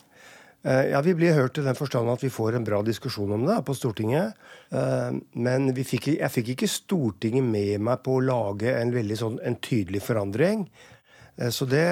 Eh, 0.68 0.90
ja, 0.92 1.02
Vi 1.02 1.14
blir 1.16 1.34
hørt 1.34 1.58
i 1.58 1.64
den 1.64 1.78
forstand 1.78 2.10
at 2.12 2.24
vi 2.24 2.30
får 2.34 2.58
en 2.58 2.66
bra 2.68 2.82
diskusjon 2.84 3.32
om 3.32 3.46
det 3.48 3.56
på 3.66 3.76
Stortinget. 3.78 4.36
Eh, 4.72 5.20
men 5.40 5.70
fikk, 5.78 6.10
jeg 6.18 6.34
fikk 6.34 6.54
ikke 6.56 6.72
Stortinget 6.72 7.46
med 7.46 7.80
meg 7.88 8.04
på 8.04 8.18
å 8.18 8.26
lage 8.26 8.74
en 8.76 8.92
veldig 8.92 9.20
sånn, 9.20 9.40
en 9.48 9.56
tydelig 9.64 10.04
forandring. 10.04 10.68
Eh, 11.38 11.52
så 11.56 11.70
det, 11.70 11.88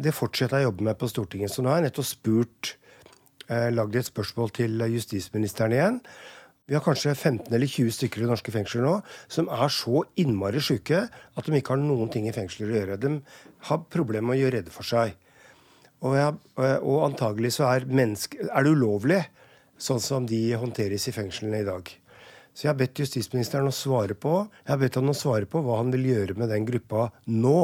det, 0.00 0.16
fortsetter 0.16 0.60
jeg 0.60 0.68
å 0.68 0.70
jobbe 0.70 0.88
med 0.88 1.00
på 1.00 1.10
Stortinget. 1.10 1.52
Så 1.52 1.64
nå 1.64 1.72
har 1.72 1.82
jeg 1.82 1.90
nettopp 1.90 2.08
spurt, 2.08 2.76
lagd 3.50 3.96
et 3.98 4.06
spørsmål 4.06 4.52
til 4.54 4.84
justisministeren 4.92 5.72
igjen. 5.74 5.96
Vi 6.70 6.76
har 6.76 6.84
kanskje 6.84 7.16
15 7.16 7.50
eller 7.50 7.66
20 7.66 7.90
stykker 7.96 8.22
i 8.22 8.26
norske 8.30 8.52
fengsler 8.54 8.84
nå 8.86 8.92
som 9.26 9.48
er 9.50 9.72
så 9.74 10.04
innmari 10.22 10.60
sjuke 10.62 11.00
at 11.10 11.48
de 11.48 11.58
ikke 11.58 11.74
har 11.74 11.80
noen 11.82 12.12
ting 12.14 12.28
i 12.30 12.34
fengsler 12.36 12.70
å 12.70 12.76
gjøre. 12.76 12.98
De 13.02 13.10
har 13.66 13.80
problemer 13.90 14.28
med 14.28 14.36
å 14.36 14.40
gjøre 14.44 14.60
redde 14.60 14.74
for 14.74 14.86
seg. 14.86 15.16
Og, 16.06 16.14
ja, 16.14 16.28
og 16.78 17.02
antagelig 17.08 17.56
så 17.56 17.66
er, 17.72 17.88
er 17.90 18.62
det 18.62 18.70
ulovlig, 18.70 19.18
sånn 19.82 19.98
som 19.98 20.30
de 20.30 20.38
håndteres 20.62 21.08
i 21.10 21.16
fengslene 21.16 21.64
i 21.64 21.66
dag. 21.66 21.90
Så 22.54 22.68
jeg 22.68 22.70
har 22.70 22.78
bedt 22.78 23.02
justisministeren 23.02 23.66
å 23.66 23.74
svare 23.74 24.14
på 24.14 24.36
jeg 24.44 24.70
har 24.70 24.78
bedt 24.78 25.00
han 25.00 25.10
å 25.10 25.16
svare 25.16 25.50
på 25.50 25.66
hva 25.66 25.82
han 25.82 25.90
vil 25.90 26.06
gjøre 26.12 26.38
med 26.38 26.54
den 26.54 26.70
gruppa 26.70 27.10
nå. 27.26 27.58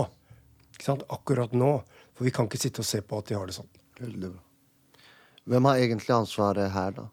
Akkurat 1.07 1.55
nå. 1.55 1.77
For 2.19 2.27
vi 2.27 2.35
kan 2.35 2.51
ikke 2.51 2.59
sitte 2.59 2.83
og 2.83 2.91
se 2.91 3.07
på 3.07 3.23
at 3.23 3.31
de 3.31 3.39
har 3.39 3.47
det 3.47 3.55
sånn. 3.55 3.71
Veldig 4.03 4.33
bra. 4.33 4.43
Hvem 5.47 5.71
har 5.71 5.85
egentlig 5.85 6.17
ansvaret 6.17 6.75
her, 6.75 6.97
da? 6.97 7.13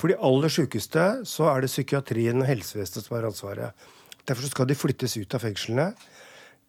For 0.00 0.10
de 0.10 0.18
aller 0.18 0.52
sykeste 0.52 1.06
så 1.28 1.48
er 1.52 1.64
det 1.64 1.72
psykiatrien 1.72 2.42
og 2.42 2.48
helsevesenet 2.48 3.06
som 3.06 3.16
har 3.16 3.28
ansvaret. 3.30 3.86
Derfor 4.24 4.48
skal 4.48 4.68
de 4.68 4.76
flyttes 4.78 5.16
ut 5.20 5.36
av 5.36 5.44
fengslene. 5.44 5.88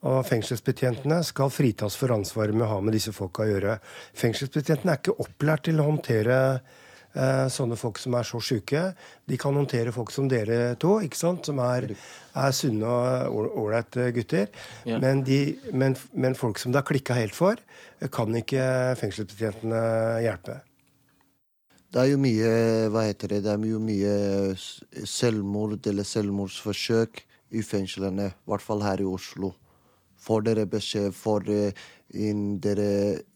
Og 0.05 0.21
fengselsbetjentene 0.27 1.21
skal 1.25 1.53
fritas 1.53 1.95
for 1.97 2.13
ansvaret 2.13 2.53
med 2.53 2.67
å 2.67 2.73
ha 2.75 2.81
med 2.83 2.93
disse 2.93 3.13
folka 3.15 3.45
å 3.45 3.49
gjøre. 3.49 3.77
Fengselsbetjentene 4.19 4.93
er 4.93 4.99
ikke 5.01 5.15
opplært 5.23 5.65
til 5.65 5.79
å 5.81 5.87
håndtere 5.87 6.35
eh, 7.15 7.47
sånne 7.49 7.77
folk 7.79 7.97
som 8.01 8.17
er 8.19 8.27
så 8.27 8.41
sjuke. 8.43 8.83
De 9.25 9.39
kan 9.41 9.57
håndtere 9.57 9.95
folk 9.95 10.13
som 10.13 10.27
dere 10.29 10.75
to, 10.81 10.99
ikke 11.05 11.17
sant? 11.17 11.49
som 11.49 11.61
er, 11.63 11.89
er 12.37 12.53
sunne 12.53 12.91
og 13.31 13.57
ålreite 13.63 14.11
gutter. 14.13 14.51
Ja. 14.85 15.01
Men, 15.01 15.23
de, 15.25 15.39
men, 15.73 15.97
men, 16.13 16.37
folk 16.37 16.61
som 16.61 16.75
det 16.75 16.83
har 16.83 16.89
klikka 16.91 17.17
helt 17.17 17.37
for, 17.37 17.57
kan 18.13 18.41
ikke 18.43 18.67
fengselsbetjentene 19.01 19.81
hjelpe. 20.27 20.59
Det 21.95 22.01
er 22.01 22.09
jo 22.11 22.17
mye 22.19 22.47
hva 22.91 23.05
heter 23.05 23.31
det, 23.31 23.37
det 23.45 23.53
er 23.53 23.61
jo 23.69 23.77
mye 23.79 24.15
selvmord 25.07 25.85
eller 25.87 26.03
selvmordsforsøk 26.03 27.21
i 27.55 27.61
fengslene, 27.63 28.25
i 28.33 28.51
hvert 28.51 28.65
fall 28.65 28.83
her 28.83 28.99
i 28.99 29.07
Oslo. 29.07 29.53
Får 30.19 30.43
dere 30.43 30.65
beskjed, 30.67 31.15
får 31.15 31.47
eh, 31.55 31.85
inn 32.19 32.57
dere 32.59 32.89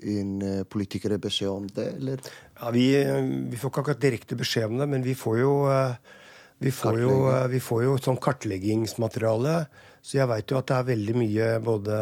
inn 0.04 0.36
eh, 0.44 0.66
politikere 0.68 1.22
beskjed 1.24 1.54
om 1.54 1.72
det, 1.72 1.88
eller? 2.02 2.28
Ja, 2.60 2.76
vi, 2.76 2.86
vi, 3.00 3.62
får 3.62 3.72
ikke 3.72 3.86
akkurat 3.86 4.04
direkte 4.04 4.42
beskjed 4.44 4.74
om 4.74 4.84
det, 4.84 4.92
men 4.92 5.08
vi 5.08 5.16
får 5.16 5.40
jo 5.40 5.56
eh, 5.72 6.16
vi 6.60 6.76
får, 6.76 7.00
jo, 7.00 7.18
vi 7.48 7.64
får 7.64 7.86
jo 7.86 7.98
sånn 8.04 8.20
kartleggingsmateriale. 8.20 9.62
Så 10.04 10.20
jeg 10.20 10.28
veit 10.28 10.52
jo 10.52 10.60
at 10.60 10.68
det 10.68 10.76
er 10.76 10.90
veldig 10.90 11.16
mye 11.16 11.54
både 11.64 12.00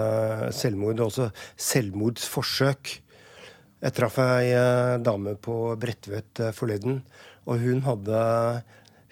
selvmord 0.58 1.04
og 1.04 1.12
også 1.12 1.30
selvmordsforsøk 1.70 2.98
jeg 3.84 3.93
traff 3.93 4.17
ei 4.24 4.50
eh, 4.57 4.98
dame 5.05 5.36
på 5.38 5.75
Bredtvet 5.79 6.41
eh, 6.41 6.53
forleden, 6.55 7.03
og 7.48 7.62
hun 7.62 7.84
hadde, 7.86 8.22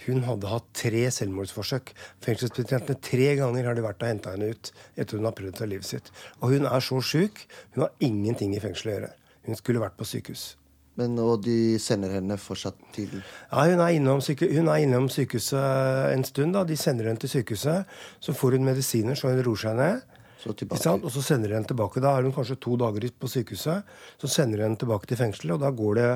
hun 0.08 0.24
hadde 0.26 0.50
hatt 0.50 0.68
tre 0.76 1.06
selvmordsforsøk. 1.14 1.94
Fengselsbetjentene 2.26 2.98
tre 3.06 3.30
ganger 3.40 3.70
har 3.70 3.78
de 3.78 3.86
vært 3.86 4.02
og 4.04 4.10
henta 4.10 4.34
henne 4.34 4.50
ut 4.56 4.72
etter 4.98 5.20
hun 5.20 5.30
har 5.30 5.36
prøvd 5.38 5.54
å 5.54 5.60
ta 5.62 5.70
livet 5.70 5.88
sitt. 5.88 6.12
Og 6.42 6.56
hun 6.56 6.68
er 6.68 6.84
så 6.84 7.00
sjuk. 7.00 7.46
Hun 7.78 7.86
har 7.86 7.94
ingenting 8.04 8.58
i 8.58 8.62
fengsel 8.64 8.92
å 8.92 8.96
gjøre. 8.98 9.12
Hun 9.46 9.60
skulle 9.62 9.84
vært 9.84 9.98
på 10.00 10.08
sykehus. 10.10 10.56
Men 10.96 11.18
Og 11.20 11.42
de 11.44 11.76
sender 11.80 12.14
henne 12.16 12.38
fortsatt 12.40 12.78
til 12.96 13.18
Ja, 13.52 13.66
Hun 13.68 13.82
er 13.84 13.94
innom, 13.98 14.22
syke, 14.24 14.48
hun 14.48 14.70
er 14.72 14.84
innom 14.84 15.10
sykehuset 15.12 16.14
en 16.14 16.24
stund. 16.24 16.54
da. 16.54 16.64
De 16.64 16.78
sender 16.80 17.10
henne 17.10 17.20
til 17.20 17.30
sykehuset. 17.30 17.86
Så 18.20 18.34
får 18.34 18.56
hun 18.56 18.66
medisiner 18.66 19.16
så 19.16 19.28
hun 19.30 19.44
roer 19.44 19.60
seg 19.60 19.76
ned. 19.76 20.02
Så 20.46 20.96
og 21.02 21.12
så 21.12 21.22
sender 21.26 21.50
de 21.50 21.58
henne 21.58 21.70
tilbake. 21.70 22.02
Da 22.04 22.16
er 22.18 22.28
hun 22.28 22.34
kanskje 22.36 22.60
to 22.62 22.76
dager 22.78 23.08
på 23.20 23.30
sykehuset. 23.32 23.96
Så 24.22 24.30
sender 24.30 24.62
de 24.62 24.68
henne 24.68 24.78
tilbake 24.78 25.10
til 25.10 25.18
fengselet, 25.18 25.56
og 25.58 25.64
da 25.64 25.72
går 25.74 25.96
det 26.00 26.10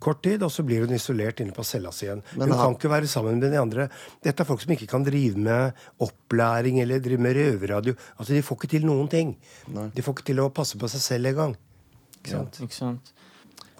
kort 0.00 0.22
tid, 0.24 0.42
og 0.42 0.52
så 0.52 0.64
blir 0.64 0.84
hun 0.84 0.94
isolert 0.96 1.40
inne 1.44 1.54
på 1.56 1.64
cella 1.66 1.92
si 1.92 2.06
igjen. 2.06 2.22
Men 2.36 2.48
hun 2.52 2.58
kan 2.60 2.76
ikke 2.76 2.92
være 2.92 3.10
sammen 3.10 3.40
med 3.40 3.52
de 3.52 3.60
andre. 3.60 3.88
Dette 4.24 4.44
er 4.44 4.48
folk 4.48 4.62
som 4.64 4.72
ikke 4.74 4.88
kan 4.90 5.04
drive 5.06 5.40
med 5.40 5.76
opplæring 6.00 6.80
eller 6.82 7.02
drive 7.04 7.20
med 7.20 7.36
røverradio. 7.36 7.96
Altså, 8.16 8.32
De 8.34 8.42
får 8.44 8.60
ikke 8.60 8.72
til 8.76 8.86
noen 8.88 9.08
ting. 9.12 9.34
De 9.68 10.04
får 10.04 10.16
ikke 10.16 10.28
til 10.32 10.44
å 10.44 10.50
passe 10.52 10.80
på 10.80 10.88
seg 10.88 11.04
selv 11.04 11.32
engang. 11.32 11.56
Ikke 12.20 12.36
sant? 12.36 12.60
Ikke 12.64 12.76
sant? 12.76 13.12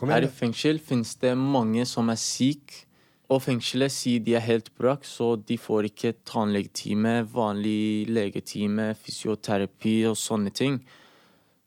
Her 0.01 0.25
i 0.25 0.31
fengsel 0.33 0.81
finnes 0.81 1.13
det 1.21 1.35
mange 1.37 1.85
som 1.89 2.09
er 2.13 2.21
syke. 2.21 2.87
Og 3.31 3.39
fengselet 3.45 3.95
sier 3.95 4.23
de 4.27 4.35
er 4.35 4.43
helt 4.43 4.73
brak, 4.79 5.05
så 5.07 5.37
de 5.37 5.55
får 5.59 5.87
ikke 5.93 6.17
tannlegetime, 6.27 7.21
vanlig 7.31 8.09
legetime, 8.11 8.91
fysioterapi 8.99 10.01
og 10.11 10.19
sånne 10.19 10.51
ting. 10.51 10.81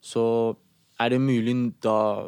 Så 0.04 0.26
er 1.00 1.16
det 1.16 1.24
mulig 1.24 1.56
da 1.84 2.28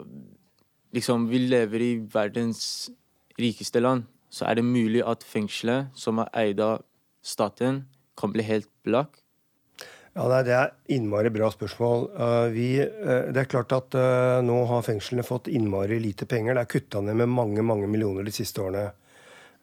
Liksom, 0.96 1.26
vi 1.28 1.42
lever 1.44 1.82
i 1.84 1.94
verdens 2.08 2.88
rikeste 3.36 3.82
land, 3.82 4.06
så 4.32 4.46
er 4.48 4.56
det 4.56 4.64
mulig 4.64 5.02
at 5.04 5.26
fengselet, 5.28 5.90
som 5.92 6.22
er 6.24 6.30
eid 6.40 6.62
av 6.64 6.86
staten, 7.20 7.82
kan 8.16 8.32
bli 8.32 8.46
helt 8.48 8.70
blakk. 8.88 9.18
Ja, 10.16 10.30
nei, 10.32 10.44
Det 10.48 10.54
er 10.56 10.72
innmari 10.96 11.34
bra 11.36 11.50
spørsmål. 11.52 12.08
Uh, 12.16 12.48
vi, 12.56 12.70
uh, 12.80 13.28
det 13.36 13.42
er 13.42 13.52
klart 13.52 13.76
at 13.76 13.98
uh, 14.00 14.40
Nå 14.40 14.62
har 14.70 14.86
fengslene 14.88 15.28
fått 15.28 15.50
innmari 15.52 16.00
lite 16.00 16.24
penger. 16.32 16.56
Det 16.56 16.64
er 16.64 16.72
kutta 16.78 17.02
ned 17.04 17.20
med 17.20 17.34
mange 17.36 17.66
mange 17.68 17.92
millioner 17.92 18.24
de 18.24 18.32
siste 18.32 18.64
årene. 18.64 18.94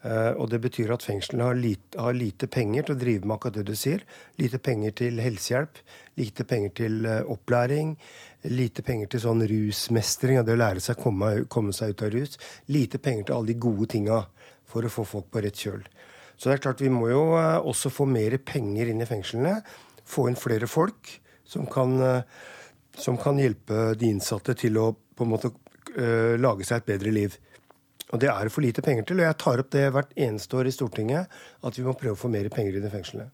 Uh, 0.02 0.34
og 0.34 0.50
Det 0.50 0.58
betyr 0.64 0.90
at 0.94 1.04
fengslene 1.06 1.46
har 1.46 1.58
lite, 1.58 1.98
har 1.98 2.16
lite 2.16 2.48
penger 2.50 2.88
til 2.88 2.96
å 2.96 2.98
drive 2.98 3.26
med 3.26 3.36
akkurat 3.36 3.60
det 3.60 3.66
du 3.68 3.76
sier. 3.78 4.02
Lite 4.40 4.58
penger 4.58 4.96
til 4.98 5.20
helsehjelp, 5.22 5.78
lite 6.18 6.46
penger 6.48 6.74
til 6.80 7.06
uh, 7.06 7.20
opplæring, 7.30 7.94
lite 8.50 8.82
penger 8.82 9.12
til 9.12 9.22
sånn 9.28 9.46
rusmestring, 9.46 10.42
det 10.42 10.56
å 10.56 10.62
lære 10.62 10.82
seg 10.82 10.98
å 10.98 11.04
komme, 11.04 11.30
komme 11.46 11.76
seg 11.76 11.94
ut 11.94 12.02
av 12.08 12.10
rus. 12.16 12.34
Lite 12.66 12.98
penger 12.98 13.28
til 13.28 13.38
alle 13.38 13.52
de 13.52 13.60
gode 13.62 13.92
tinga 13.94 14.24
for 14.66 14.82
å 14.82 14.90
få 14.90 15.06
folk 15.06 15.30
på 15.30 15.44
rett 15.44 15.62
kjøl. 15.62 15.86
Så 16.34 16.50
det 16.50 16.56
er 16.56 16.66
klart 16.66 16.82
vi 16.82 16.90
må 16.90 17.06
jo 17.12 17.24
uh, 17.36 17.62
også 17.62 17.92
få 17.94 18.08
mer 18.10 18.40
penger 18.42 18.90
inn 18.90 19.04
i 19.04 19.08
fengslene 19.08 19.60
få 20.04 20.28
inn 20.28 20.38
flere 20.38 20.68
folk 20.70 21.20
som 21.44 21.66
kan, 21.66 22.00
eh, 22.02 22.22
som 22.96 23.18
kan 23.18 23.38
hjelpe 23.38 23.94
de 23.98 24.10
innsatte 24.10 24.54
til 24.58 24.78
å 24.78 24.92
på 24.92 25.26
en 25.26 25.32
måte 25.32 25.52
eh, 25.96 26.38
lage 26.40 26.64
seg 26.64 26.82
et 26.82 26.92
bedre 26.94 27.12
liv. 27.12 27.36
Og 28.12 28.20
Det 28.20 28.28
er 28.28 28.44
det 28.44 28.52
for 28.52 28.60
lite 28.60 28.82
penger 28.84 29.06
til. 29.08 29.20
og 29.20 29.26
Jeg 29.26 29.38
tar 29.40 29.58
opp 29.62 29.70
det 29.72 29.86
hvert 29.92 30.10
eneste 30.16 30.56
år 30.58 30.68
i 30.68 30.74
Stortinget, 30.74 31.28
at 31.64 31.78
vi 31.78 31.84
må 31.86 31.94
prøve 31.96 32.12
å 32.12 32.20
få 32.20 32.28
mer 32.28 32.48
penger 32.52 32.76
i 32.76 32.82
de 32.84 32.90
fengslene. 32.92 33.30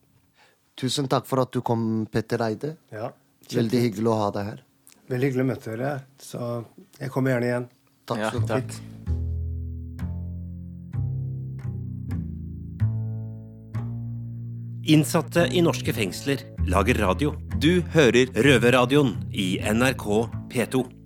Tusen 0.79 1.09
takk 1.11 1.27
for 1.27 1.43
at 1.43 1.51
du 1.51 1.61
kom, 1.67 2.07
Petter 2.07 2.39
Eide. 2.47 2.77
Ja. 2.95 3.11
Veldig 3.51 3.81
hyggelig 3.89 4.13
å 4.13 4.19
ha 4.21 4.29
deg 4.31 4.53
her. 4.53 4.63
Veldig 5.09 5.31
hyggelig 5.31 5.43
å 5.43 5.49
møte 5.49 5.73
dere. 5.73 5.91
Så 6.23 6.65
jeg 7.01 7.11
kommer 7.11 7.35
gjerne 7.35 7.51
igjen. 7.51 7.69
Takk 8.07 8.19
Ja, 8.23 8.31
skal 8.31 8.47
du 8.47 8.53
ha. 8.55 8.61
Innsatte 14.89 15.45
i 15.53 15.61
norske 15.61 15.93
fengsler 15.93 16.45
lager 16.71 16.97
radio. 17.03 17.35
Du 17.61 17.83
hører 17.93 18.31
Røverradioen 18.33 19.17
i 19.35 19.59
NRK 19.61 20.07
P2. 20.53 20.98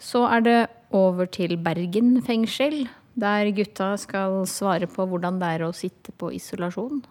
Så 0.00 0.22
er 0.32 0.44
det 0.44 0.58
over 0.96 1.28
til 1.30 1.56
Bergen 1.60 2.16
fengsel, 2.24 2.86
der 3.20 3.50
gutta 3.54 3.92
skal 4.00 4.40
svare 4.48 4.88
på 4.90 5.04
hvordan 5.10 5.40
det 5.42 5.50
er 5.56 5.64
å 5.66 5.72
sitte 5.76 6.14
på 6.16 6.30
isolasjon. 6.36 7.02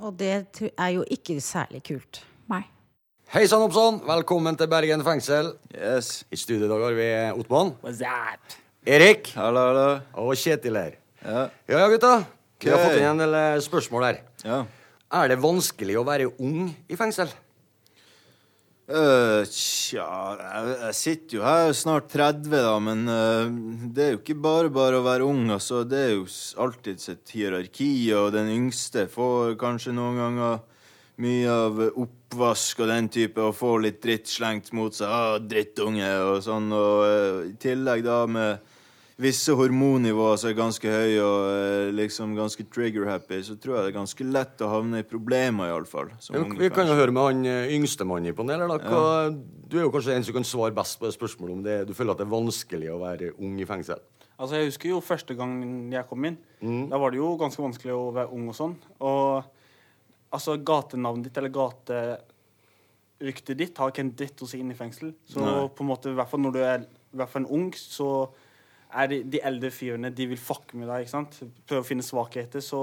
Og 0.00 0.16
det 0.20 0.30
er 0.76 0.90
jo 0.94 1.04
ikke 1.12 1.38
særlig 1.44 1.82
kult. 1.86 2.22
Nei. 2.52 2.62
Hei 3.34 3.44
sann, 3.50 3.64
oppsann. 3.66 4.00
Velkommen 4.06 4.56
til 4.58 4.68
Bergen 4.70 5.02
fengsel. 5.06 5.52
Yes. 5.74 6.22
I 6.32 6.38
studio 6.40 6.68
i 6.68 6.70
dag 6.72 6.84
har 6.86 6.96
vi 6.96 7.08
Ottmann, 7.42 7.74
What's 7.82 8.00
that? 8.00 8.58
Erik 8.86 9.32
Hallo, 9.34 9.64
hallo. 9.72 9.86
og 10.22 10.36
Kjetil 10.38 10.76
her. 10.78 10.96
Ja. 11.24 11.46
Ja, 11.66 11.80
ja, 11.82 11.88
gutta. 11.90 12.12
Vi 12.62 12.70
har 12.72 12.80
fått 12.80 12.96
inn 13.00 13.08
en 13.10 13.20
del 13.20 13.34
eh, 13.36 13.60
spørsmål 13.64 14.08
her. 14.10 14.20
ja. 14.46 14.64
Er 15.16 15.28
det 15.30 15.36
vanskelig 15.38 15.94
å 16.00 16.02
være 16.02 16.32
ung 16.42 16.72
i 16.90 16.96
fengsel? 16.98 17.28
Øh, 18.86 19.42
tja, 19.50 20.04
jeg, 20.38 20.74
jeg 20.78 20.94
sitter 20.94 21.36
jo 21.36 21.42
her 21.42 21.72
snart 21.74 22.04
30, 22.12 22.52
da, 22.54 22.74
men 22.78 23.00
uh, 23.10 23.48
det 23.90 24.04
er 24.04 24.12
jo 24.12 24.20
ikke 24.20 24.36
bare 24.38 24.70
bare 24.70 25.00
å 25.00 25.02
være 25.02 25.26
ung. 25.26 25.48
altså. 25.50 25.80
Det 25.82 25.98
er 25.98 26.12
jo 26.12 26.28
alltid 26.62 27.02
sitt 27.02 27.32
hierarki, 27.34 27.90
og 28.14 28.30
den 28.36 28.52
yngste 28.52 29.08
får 29.10 29.56
kanskje 29.58 29.96
noen 29.96 30.20
ganger 30.22 30.62
mye 31.18 31.50
av 31.50 31.82
oppvask 31.88 32.84
og 32.84 32.92
den 32.92 33.10
type, 33.10 33.42
og 33.42 33.58
får 33.58 33.82
litt 33.88 33.98
dritt 34.06 34.30
slengt 34.30 34.70
mot 34.70 34.94
seg. 34.94 35.10
Ah, 35.10 35.40
drittunge 35.42 36.12
og 36.28 36.38
sånn. 36.46 36.70
Og 36.70 37.02
uh, 37.10 37.42
i 37.50 37.56
tillegg 37.58 38.06
da 38.06 38.22
med 38.30 38.75
visse 39.16 39.48
hormonnivåer 39.56 40.36
som 40.40 40.50
er 40.50 40.56
ganske 40.58 40.90
høye 40.92 41.20
og 41.24 41.44
øh, 41.48 41.90
liksom 41.96 42.34
ganske 42.36 42.66
trigger-happy, 42.68 43.38
så 43.46 43.54
tror 43.56 43.78
jeg 43.78 43.84
det 43.86 43.92
er 43.94 43.96
ganske 43.96 44.24
lett 44.28 44.60
å 44.60 44.68
havne 44.68 45.00
i 45.00 45.06
problemer, 45.08 45.70
iallfall. 45.72 46.10
Ja, 46.28 46.42
vi 46.44 46.68
kan 46.74 46.84
jo 46.90 46.96
høre 46.98 47.14
med 47.16 47.24
han 47.24 47.40
yngste 47.46 47.72
yngstemann 47.78 48.28
i 48.28 48.34
panelet. 48.36 48.68
da. 48.68 48.76
Hva, 48.92 49.32
Du 49.66 49.74
er 49.78 49.84
jo 49.86 49.92
kanskje 49.94 50.14
en 50.18 50.26
som 50.26 50.34
kan 50.36 50.44
svare 50.44 50.76
best 50.76 50.98
på 51.00 51.08
det 51.08 51.16
spørsmålet 51.16 51.54
om 51.56 51.62
det, 51.64 51.76
du 51.88 51.92
føler 51.96 52.12
at 52.12 52.20
det 52.20 52.26
er 52.26 52.36
vanskelig 52.36 52.88
å 52.92 53.00
være 53.00 53.32
ung 53.40 53.56
i 53.56 53.64
fengsel. 53.68 54.00
Altså, 54.36 54.60
Jeg 54.60 54.68
husker 54.68 54.88
jo 54.92 55.00
første 55.00 55.32
gang 55.34 55.64
jeg 55.92 56.08
kom 56.10 56.24
inn. 56.28 56.36
Da 56.90 56.96
var 57.00 57.10
det 57.10 57.16
jo 57.22 57.38
ganske 57.40 57.62
vanskelig 57.62 57.94
å 57.96 58.12
være 58.12 58.32
ung 58.36 58.48
og 58.52 58.56
sånn. 58.58 58.76
Og 59.00 59.44
altså, 60.30 60.56
gatenavnet 60.60 61.24
ditt 61.30 61.38
eller 61.40 61.56
gateryktet 61.56 63.56
ditt 63.56 63.78
har 63.80 63.88
ikke 63.88 64.04
en 64.04 64.12
dritt 64.18 64.42
å 64.44 64.46
si 64.50 64.60
inn 64.60 64.74
i 64.74 64.76
fengsel. 64.76 65.14
Så 65.24 65.40
Nei. 65.40 65.68
på 65.72 65.80
en 65.80 65.88
måte, 65.88 66.12
i 66.12 66.18
hvert 66.18 66.28
fall 66.28 66.44
når 66.44 66.52
du 66.52 66.60
er 66.60 66.84
i 66.84 67.16
hvert 67.16 67.32
fall 67.32 67.46
en 67.46 67.54
ung, 67.56 67.72
så 67.72 68.28
er 68.96 69.10
de, 69.12 69.22
de 69.36 69.42
eldre 69.44 69.72
fyrene 69.74 70.12
de 70.14 70.28
vil 70.32 70.40
fucke 70.40 70.78
med 70.78 70.88
deg. 70.90 71.04
ikke 71.04 71.14
sant? 71.16 71.40
Prøve 71.68 71.84
å 71.84 71.88
finne 71.88 72.06
svakheter. 72.06 72.64
Så, 72.64 72.80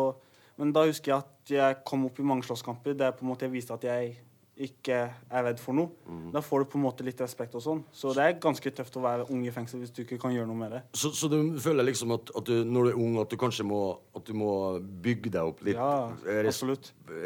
men 0.59 0.73
da 0.75 0.85
husker 0.89 1.13
jeg 1.13 1.23
at 1.25 1.55
jeg 1.57 1.81
kom 1.87 2.05
opp 2.09 2.21
i 2.21 2.27
mange 2.27 2.45
slåsskamper 2.47 2.95
der 2.99 3.15
på 3.17 3.25
en 3.25 3.33
måte 3.33 3.47
jeg 3.47 3.55
viste 3.55 3.75
at 3.75 3.87
jeg 3.87 4.15
ikke 4.53 4.97
er 5.33 5.45
redd 5.47 5.57
for 5.57 5.73
noe. 5.73 5.89
Da 6.33 6.41
får 6.45 6.61
du 6.61 6.67
på 6.69 6.77
en 6.77 6.83
måte 6.85 7.05
litt 7.05 7.17
respekt 7.23 7.55
og 7.57 7.63
sånn. 7.65 7.79
Så 7.89 8.11
det 8.13 8.21
er 8.21 8.35
ganske 8.41 8.69
tøft 8.77 8.99
å 8.99 9.01
være 9.01 9.25
ung 9.33 9.41
i 9.47 9.53
fengsel 9.53 9.81
hvis 9.81 9.93
du 9.95 10.03
ikke 10.03 10.19
kan 10.21 10.35
gjøre 10.35 10.45
noe 10.45 10.59
med 10.59 10.75
det. 10.75 10.81
Så, 10.93 11.09
så 11.17 11.29
du 11.31 11.57
føler 11.63 11.87
liksom 11.87 12.13
at, 12.13 12.29
at 12.37 12.45
du, 12.45 12.59
når 12.61 12.85
du 12.85 12.91
er 12.91 12.99
ung, 13.01 13.17
at 13.23 13.33
du 13.33 13.37
kanskje 13.41 13.65
må, 13.65 13.81
at 14.13 14.27
du 14.29 14.35
må 14.37 14.51
bygge 14.77 15.33
deg 15.33 15.49
opp 15.55 15.65
litt 15.65 15.79
Ja, 15.79 16.13
res, 16.45 16.61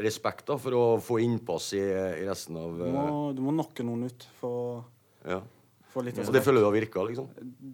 respekt 0.08 0.48
da, 0.48 0.56
for 0.62 0.80
å 0.80 0.86
få 1.04 1.20
innpass 1.26 1.74
i, 1.76 1.84
i 1.84 2.24
resten 2.30 2.62
av 2.64 2.80
Du 2.80 2.88
må, 2.96 3.08
du 3.36 3.44
må 3.44 3.58
nokke 3.60 3.84
noen 3.84 4.08
ut 4.08 4.30
for 4.40 4.62
å 4.64 4.66
ja. 5.28 5.42
Få 5.98 6.06
litt 6.06 6.22
Og 6.24 6.34
det 6.36 6.44
føler 6.46 6.64
du 6.64 6.70
har 6.70 6.76
virka, 6.78 7.04
liksom? 7.10 7.28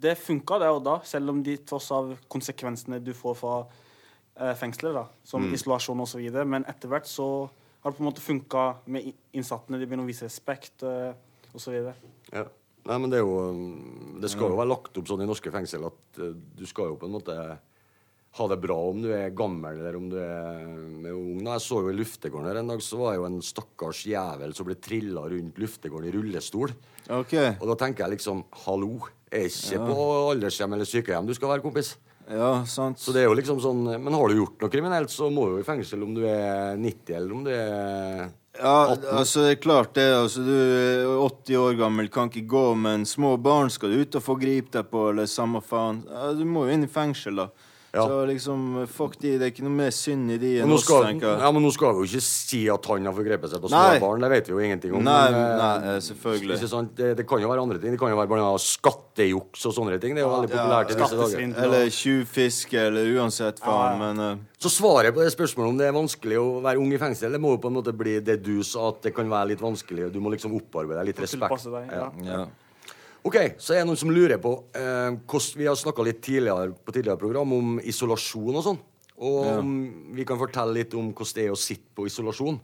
Det 0.07 0.15
funka 0.19 0.59
der 0.63 0.73
og 0.77 0.83
da, 0.87 0.97
selv 1.07 1.33
om 1.35 1.43
de 1.45 1.57
tross 1.67 1.91
av 1.95 2.15
konsekvensene 2.31 3.01
du 3.03 3.13
får 3.17 3.37
fra 3.43 3.57
eh, 4.39 4.55
fengselet, 4.57 4.95
da, 4.97 5.05
som 5.27 5.43
Mm. 5.45 5.53
isolasjon 5.59 6.01
osv. 6.07 6.23
Men 6.47 6.65
etter 6.65 6.89
hvert 6.89 7.05
så 7.09 7.27
har 7.83 7.91
det 7.91 7.97
på 7.99 8.03
en 8.05 8.09
måte 8.09 8.23
funka 8.23 8.65
med 8.87 9.13
innsattene. 9.35 9.77
De 9.77 9.85
begynner 9.85 10.07
å 10.07 10.09
vise 10.09 10.25
respekt 10.25 10.83
eh, 10.87 11.13
osv. 11.53 11.75
Ja. 12.31 12.47
Nei, 12.83 12.97
men 12.99 13.11
det 13.11 13.19
er 13.19 13.23
jo 13.23 13.35
um, 13.47 14.17
Det 14.19 14.27
skal 14.31 14.49
jo 14.51 14.57
være 14.57 14.67
lagt 14.73 14.97
opp 14.99 15.07
sånn 15.07 15.21
i 15.23 15.27
norske 15.29 15.51
fengsel 15.53 15.85
at 15.87 16.17
eh, 16.19 16.33
du 16.35 16.65
skal 16.67 16.89
jo 16.91 16.97
på 16.99 17.07
en 17.07 17.13
måte 17.15 17.35
ha 18.33 18.47
det 18.49 18.57
bra 18.63 18.77
om 18.89 19.01
du 19.03 19.11
er 19.13 19.33
gammel 19.37 19.77
eller 19.77 19.97
om 19.99 20.07
du 20.09 20.15
er, 20.17 20.61
er 21.05 21.11
ung. 21.13 21.43
Jeg 21.45 21.61
så 21.61 21.81
jo 21.85 21.91
i 21.91 21.97
luftegården 21.99 22.49
her 22.49 22.61
en 22.63 22.71
dag, 22.73 22.81
så 22.81 22.97
var 22.97 23.13
det 23.13 23.19
jo 23.19 23.27
en 23.27 23.43
stakkars 23.45 24.05
jævel 24.09 24.55
som 24.57 24.65
ble 24.69 24.77
trilla 24.81 25.27
rundt 25.29 25.59
luftegården 25.61 26.09
i 26.09 26.13
rullestol. 26.15 26.73
Okay. 27.13 27.53
Og 27.59 27.69
da 27.69 27.77
tenker 27.83 28.05
jeg 28.07 28.15
liksom 28.15 28.41
Hallo, 28.63 28.95
er 29.29 29.45
ikke 29.51 29.83
på 29.85 30.07
aldershjem 30.31 30.73
eller 30.73 30.89
sykehjem 30.89 31.29
du 31.29 31.35
skal 31.37 31.53
være, 31.53 31.65
kompis. 31.65 31.93
Ja, 32.31 32.63
sant. 32.65 33.01
Så 33.03 33.11
det 33.11 33.21
er 33.21 33.27
jo 33.27 33.35
liksom 33.35 33.57
sånn 33.59 33.81
Men 33.99 34.15
har 34.15 34.31
du 34.31 34.37
gjort 34.37 34.61
noe 34.63 34.71
kriminelt, 34.71 35.11
så 35.11 35.27
må 35.27 35.43
du 35.43 35.57
jo 35.57 35.59
i 35.59 35.67
fengsel 35.67 36.05
om 36.05 36.13
du 36.15 36.21
er 36.23 36.79
90 36.79 37.17
eller 37.17 37.33
om 37.35 37.41
du 37.43 37.51
er 37.51 38.29
Ja, 38.55 38.95
altså 39.17 39.43
det 39.43 39.51
er 39.57 39.59
klart 39.59 39.91
det. 39.97 40.07
altså 40.15 40.45
Du 40.45 40.53
er 40.53 41.11
80 41.19 41.59
år 41.59 41.77
gammel, 41.81 42.07
kan 42.13 42.31
ikke 42.31 42.47
gå, 42.47 42.63
men 42.79 43.03
små 43.09 43.35
barn 43.37 43.69
skal 43.73 43.91
du 43.91 44.01
ut 44.05 44.17
og 44.17 44.23
få 44.23 44.37
gripe 44.39 44.71
deg 44.77 44.87
på, 44.89 45.09
eller 45.11 45.27
samme 45.27 45.61
faen. 45.61 46.01
Ja, 46.07 46.31
du 46.37 46.45
må 46.47 46.63
jo 46.69 46.77
inn 46.77 46.87
i 46.87 46.91
fengsel, 46.91 47.43
da. 47.43 47.49
Ja. 47.93 48.07
Så 48.09 48.25
liksom, 48.25 48.61
fuck 48.89 49.19
de. 49.21 49.35
Det 49.37 49.45
er 49.45 49.51
ikke 49.51 49.63
noe 49.67 49.75
mer 49.77 49.91
synd 49.93 50.31
i 50.33 50.39
de 50.41 50.55
enn 50.63 50.71
oss, 50.73 50.81
skal, 50.87 51.03
tenker 51.11 51.27
jeg. 51.29 51.41
ja, 51.43 51.49
men 51.53 51.61
nå 51.61 51.69
skal 51.75 51.91
vi 51.93 52.01
jo 52.01 52.07
ikke 52.09 52.25
si 52.25 52.61
at 52.73 52.87
han 52.89 53.05
har 53.05 53.13
forgrepet 53.13 53.51
seg 53.51 53.61
på 53.61 53.69
små 53.69 53.81
barn. 54.01 54.23
Det 54.25 54.29
vet 54.33 54.49
vi 54.49 54.55
jo 54.55 54.63
ingenting 54.65 54.95
om. 54.97 55.03
Nei, 55.05 55.19
men, 55.29 55.43
eh, 55.43 55.59
nei, 55.59 55.91
eh, 55.91 55.99
selvfølgelig. 56.07 56.57
Ikke 56.57 56.69
sant? 56.71 56.95
Det, 56.97 57.11
det 57.19 57.27
kan 57.29 57.43
jo 57.43 57.51
være 57.51 57.65
andre 57.67 57.77
ting. 57.83 57.93
Det 57.93 58.01
kan 58.01 58.09
jo 58.09 58.17
være 58.17 58.31
blant 58.31 58.47
annet 58.47 58.65
skattejuks 58.65 59.67
og 59.69 59.75
sånne 59.77 59.99
ting. 60.01 60.17
Det 60.17 60.23
er 60.23 60.25
jo 60.25 60.33
veldig 60.33 60.49
populært 60.55 60.95
i 60.95 60.97
disse 61.03 61.21
dager. 61.21 61.45
Eller 61.67 61.93
tjuvfiske, 61.99 62.87
eller 62.89 63.13
uansett 63.13 63.61
faen, 63.61 64.01
men 64.01 64.25
uh... 64.25 64.41
Så 64.63 64.73
svaret 64.73 65.13
på 65.13 65.21
det 65.21 65.29
spørsmålet 65.35 65.75
om 65.75 65.77
det 65.77 65.91
er 65.91 65.93
vanskelig 65.93 66.41
å 66.41 66.49
være 66.65 66.81
ung 66.81 66.89
i 66.95 67.01
fengsel, 67.01 67.35
det 67.35 67.41
må 67.45 67.53
jo 67.53 67.61
på 67.61 67.69
en 67.69 67.77
måte 67.77 67.93
bli 67.93 68.17
det 68.25 68.39
du 68.41 68.55
sa, 68.65 68.89
at 68.89 69.05
det 69.05 69.13
kan 69.13 69.29
være 69.29 69.53
litt 69.53 69.61
vanskelig. 69.61 70.09
Du 70.09 70.21
må 70.23 70.33
liksom 70.33 70.55
opparbeide 70.57 71.03
deg 71.03 71.13
litt 71.13 71.25
respekt. 71.27 71.69
deg, 71.69 71.93
ja. 71.93 72.09
ja. 72.25 72.43
Ok, 73.23 73.37
så 73.61 73.73
er 73.73 73.81
det 73.81 73.87
noen 73.87 73.99
som 73.99 74.11
lurer 74.11 74.39
på 74.41 74.51
eh, 74.75 75.15
hvordan, 75.15 75.59
Vi 75.59 75.67
har 75.69 75.77
snakka 75.79 76.03
litt 76.03 76.19
tidligere 76.25 76.73
på 76.75 76.91
tidligere 76.91 77.21
program 77.21 77.53
om 77.55 77.77
isolasjon 77.79 78.59
og 78.59 78.65
sånn. 78.65 78.81
Og 79.23 79.47
om 79.61 79.73
vi 80.15 80.25
kan 80.27 80.39
fortelle 80.41 80.75
litt 80.75 80.95
om 80.97 81.13
hvordan 81.13 81.37
det 81.37 81.45
er 81.45 81.53
å 81.53 81.59
sitte 81.59 81.93
på 81.95 82.07
isolasjon. 82.09 82.59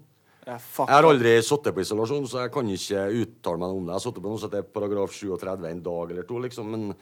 Jeg 0.49 0.59
Jeg 0.59 0.89
har 0.89 1.05
aldri 1.05 1.35
sittet 1.45 1.75
på 1.75 1.83
isolasjon, 1.83 2.27
så 2.27 2.43
jeg 2.43 2.51
kan 2.51 2.69
ikke 2.73 3.05
uttale 3.21 3.61
meg 3.61 3.69
om 3.77 3.85
det. 3.85 3.93
Jeg 3.93 3.99
har 3.99 4.05
sittet 4.07 4.23
på 4.23 4.31
noe 4.31 4.41
som 4.41 4.49
heter 4.49 4.67
paragraf 4.73 5.13
37 5.13 5.67
en 5.69 5.83
dag 5.85 6.11
eller 6.11 6.27
to, 6.27 6.39
liksom. 6.43 6.71
Men 6.73 6.95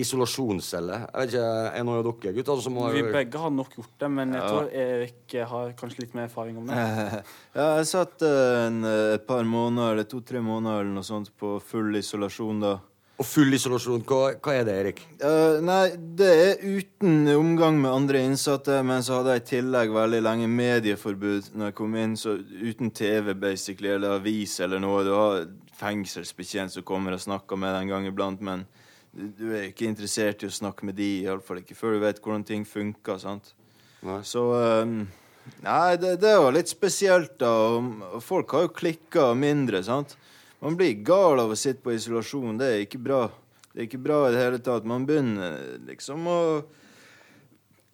isolasjonscelle 0.00 0.98
Jeg 1.00 1.16
vet 1.16 1.34
ikke, 1.34 1.48
Er 1.72 1.86
noen 1.86 2.00
av 2.00 2.06
dere 2.08 2.34
gutter 2.38 2.62
som 2.64 2.78
har 2.82 2.96
Vi 2.96 3.02
begge 3.06 3.42
har 3.42 3.52
nok 3.54 3.76
gjort 3.78 3.96
det, 4.04 4.10
men 4.18 4.36
jeg 4.36 4.46
tror 4.46 4.70
Erik 4.84 5.36
har 5.52 5.74
kanskje 5.78 6.04
litt 6.04 6.14
mer 6.16 6.28
erfaring 6.28 6.60
om 6.60 6.70
det. 6.70 6.78
Ja, 7.58 7.66
jeg 7.78 7.88
satt 7.90 8.24
eh, 8.24 8.66
en, 8.68 8.80
eh, 8.88 9.16
et 9.16 9.26
par 9.28 9.44
måneder, 9.44 9.92
eller 9.96 10.08
to-tre 10.08 10.40
måneder 10.44 10.82
eller 10.82 10.94
noe 10.94 11.06
sånt, 11.06 11.30
på 11.38 11.56
full 11.64 11.96
isolasjon 11.98 12.62
da. 12.62 12.78
Og 13.20 13.26
full 13.28 13.54
isolasjon, 13.54 14.02
hva, 14.08 14.32
hva 14.42 14.54
er 14.56 14.64
det, 14.66 14.76
Erik? 14.80 15.00
Uh, 15.20 15.60
nei, 15.62 15.92
det 16.18 16.30
er 16.32 16.62
uten 16.64 17.28
omgang 17.36 17.76
med 17.78 17.92
andre 17.92 18.22
innsatte, 18.26 18.80
men 18.86 19.04
så 19.04 19.20
hadde 19.20 19.36
jeg 19.36 19.42
i 19.42 19.48
tillegg 19.52 19.92
veldig 19.94 20.22
lenge 20.24 20.48
medieforbud 20.50 21.52
når 21.52 21.68
jeg 21.70 21.76
kom 21.78 21.98
inn, 22.00 22.16
så 22.18 22.38
uten 22.40 22.90
TV, 22.90 23.34
basically, 23.38 23.92
eller 23.94 24.16
avis 24.16 24.56
eller 24.64 24.82
noe. 24.82 25.04
Du 25.06 25.12
har 25.14 25.44
fengselsbetjent 25.78 26.74
som 26.74 26.86
kommer 26.88 27.14
og 27.14 27.22
snakker 27.22 27.60
med 27.60 27.76
deg 27.76 27.84
en 27.84 27.92
gang 27.94 28.08
iblant, 28.10 28.42
men 28.42 28.64
du, 29.12 29.48
er 29.54 29.66
ikke 29.70 29.88
interessert 29.90 30.42
i 30.42 30.48
å 30.48 30.54
snakke 30.54 30.86
med 30.88 30.96
de, 30.96 31.08
iallfall 31.26 31.60
ikke 31.60 31.76
før 31.76 31.96
du 31.98 32.04
vet 32.04 32.20
hvordan 32.22 32.44
ting 32.48 32.64
funker, 32.68 33.18
sant. 33.20 33.52
Nei. 34.02 34.20
Så 34.26 34.40
um, 34.56 35.02
Nei, 35.62 35.96
det, 35.98 36.16
det 36.22 36.36
var 36.38 36.54
litt 36.54 36.70
spesielt, 36.70 37.34
da. 37.42 37.50
og- 37.76 38.20
Folk 38.22 38.50
har 38.54 38.68
jo 38.68 38.72
klikka 38.78 39.32
mindre, 39.34 39.82
sant. 39.84 40.16
Man 40.62 40.76
blir 40.78 40.94
gal 41.02 41.40
av 41.42 41.50
å 41.50 41.58
sitte 41.58 41.82
på 41.82 41.92
isolasjon. 41.96 42.56
Det 42.60 42.68
er 42.70 42.84
ikke 42.84 43.00
bra. 43.02 43.24
Det 43.72 43.80
er 43.82 43.88
ikke 43.88 44.02
bra 44.04 44.20
i 44.28 44.32
det 44.36 44.42
hele 44.44 44.60
tatt. 44.62 44.84
Man 44.86 45.04
begynner 45.08 45.56
liksom 45.88 46.26
å 46.30 46.38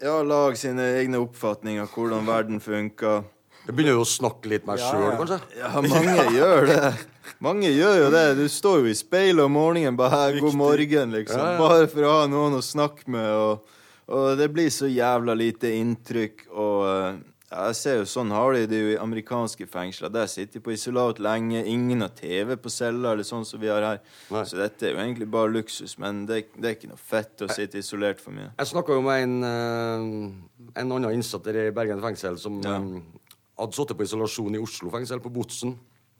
ja, 0.02 0.18
lage 0.22 0.58
sine 0.60 0.84
egne 1.00 1.20
oppfatninger 1.24 1.82
av 1.86 1.94
hvordan 1.94 2.28
verden 2.28 2.60
funker. 2.62 3.24
Jeg 3.64 3.74
begynner 3.74 3.96
jo 3.96 4.04
å 4.04 4.08
snakke 4.08 4.52
litt 4.52 4.68
meg 4.68 4.78
Ja, 4.80 4.90
sjøl, 4.92 5.06
ja. 5.08 5.16
kanskje? 5.18 5.38
Ja, 5.58 5.72
mange 5.88 6.28
gjør 6.36 6.68
det. 6.68 6.92
Mange 7.44 7.70
gjør 7.70 7.96
jo 8.04 8.10
det. 8.14 8.24
Du 8.38 8.44
står 8.50 8.82
jo 8.84 8.90
i 8.92 8.98
speilet 8.98 9.44
om 9.44 9.52
morgenen 9.56 9.96
bare 9.98 10.10
her, 10.16 10.40
god 10.40 10.54
morgen, 10.58 11.12
liksom. 11.16 11.40
Ja, 11.40 11.54
ja. 11.54 11.58
Bare 11.62 11.88
for 11.92 12.06
å 12.08 12.12
ha 12.20 12.26
noen 12.30 12.58
å 12.58 12.62
snakke 12.64 13.06
med. 13.06 13.30
Og, 13.32 13.74
og 14.08 14.28
det 14.40 14.50
blir 14.54 14.70
så 14.74 14.88
jævla 14.90 15.34
lite 15.38 15.70
inntrykk. 15.78 16.46
Og 16.52 16.86
eh, 16.88 17.18
ja, 17.48 17.62
jeg 17.70 17.76
ser 17.78 17.94
jo 18.02 18.06
sånn 18.10 18.32
har 18.36 18.52
de 18.52 18.66
det 18.68 18.78
jo 18.82 18.88
i 18.92 18.98
amerikanske 19.00 19.64
fengsler. 19.72 20.10
Der 20.12 20.26
sitter 20.28 20.58
de 20.58 20.64
på 20.66 20.74
isolat 20.74 21.20
lenge. 21.24 21.62
Ingen 21.64 22.04
har 22.04 22.10
TV 22.16 22.56
på 22.60 22.68
cella, 22.72 23.14
eller 23.14 23.24
sånn 23.24 23.46
som 23.48 23.60
vi 23.62 23.70
har 23.72 23.86
her. 23.86 24.02
Nei. 24.34 24.42
Så 24.50 24.58
dette 24.60 24.84
er 24.84 24.92
jo 24.96 25.00
egentlig 25.04 25.30
bare 25.32 25.52
luksus. 25.54 25.94
Men 26.02 26.26
det, 26.28 26.42
det 26.58 26.68
er 26.72 26.76
ikke 26.76 26.90
noe 26.92 27.00
fett 27.00 27.44
å 27.46 27.48
sitte 27.52 27.80
isolert 27.80 28.20
for 28.20 28.36
mye. 28.36 28.50
Jeg 28.58 28.72
snakka 28.74 28.98
jo 28.98 29.04
med 29.06 29.24
en, 29.24 29.38
eh, 29.48 30.74
en 30.82 30.92
annen 30.98 31.14
innsatt 31.16 31.48
i 31.52 31.70
Bergen 31.72 32.04
fengsel 32.04 32.36
som 32.42 32.60
Ja. 32.66 32.76
eh, 32.82 33.24
hadde 33.58 33.74
sittet 33.74 33.96
på 33.98 34.04
isolasjon 34.06 34.54
i 34.54 34.60
Oslo 34.62 34.92
fengsel, 34.92 35.18
på 35.24 35.32
Botsen. 35.34 35.72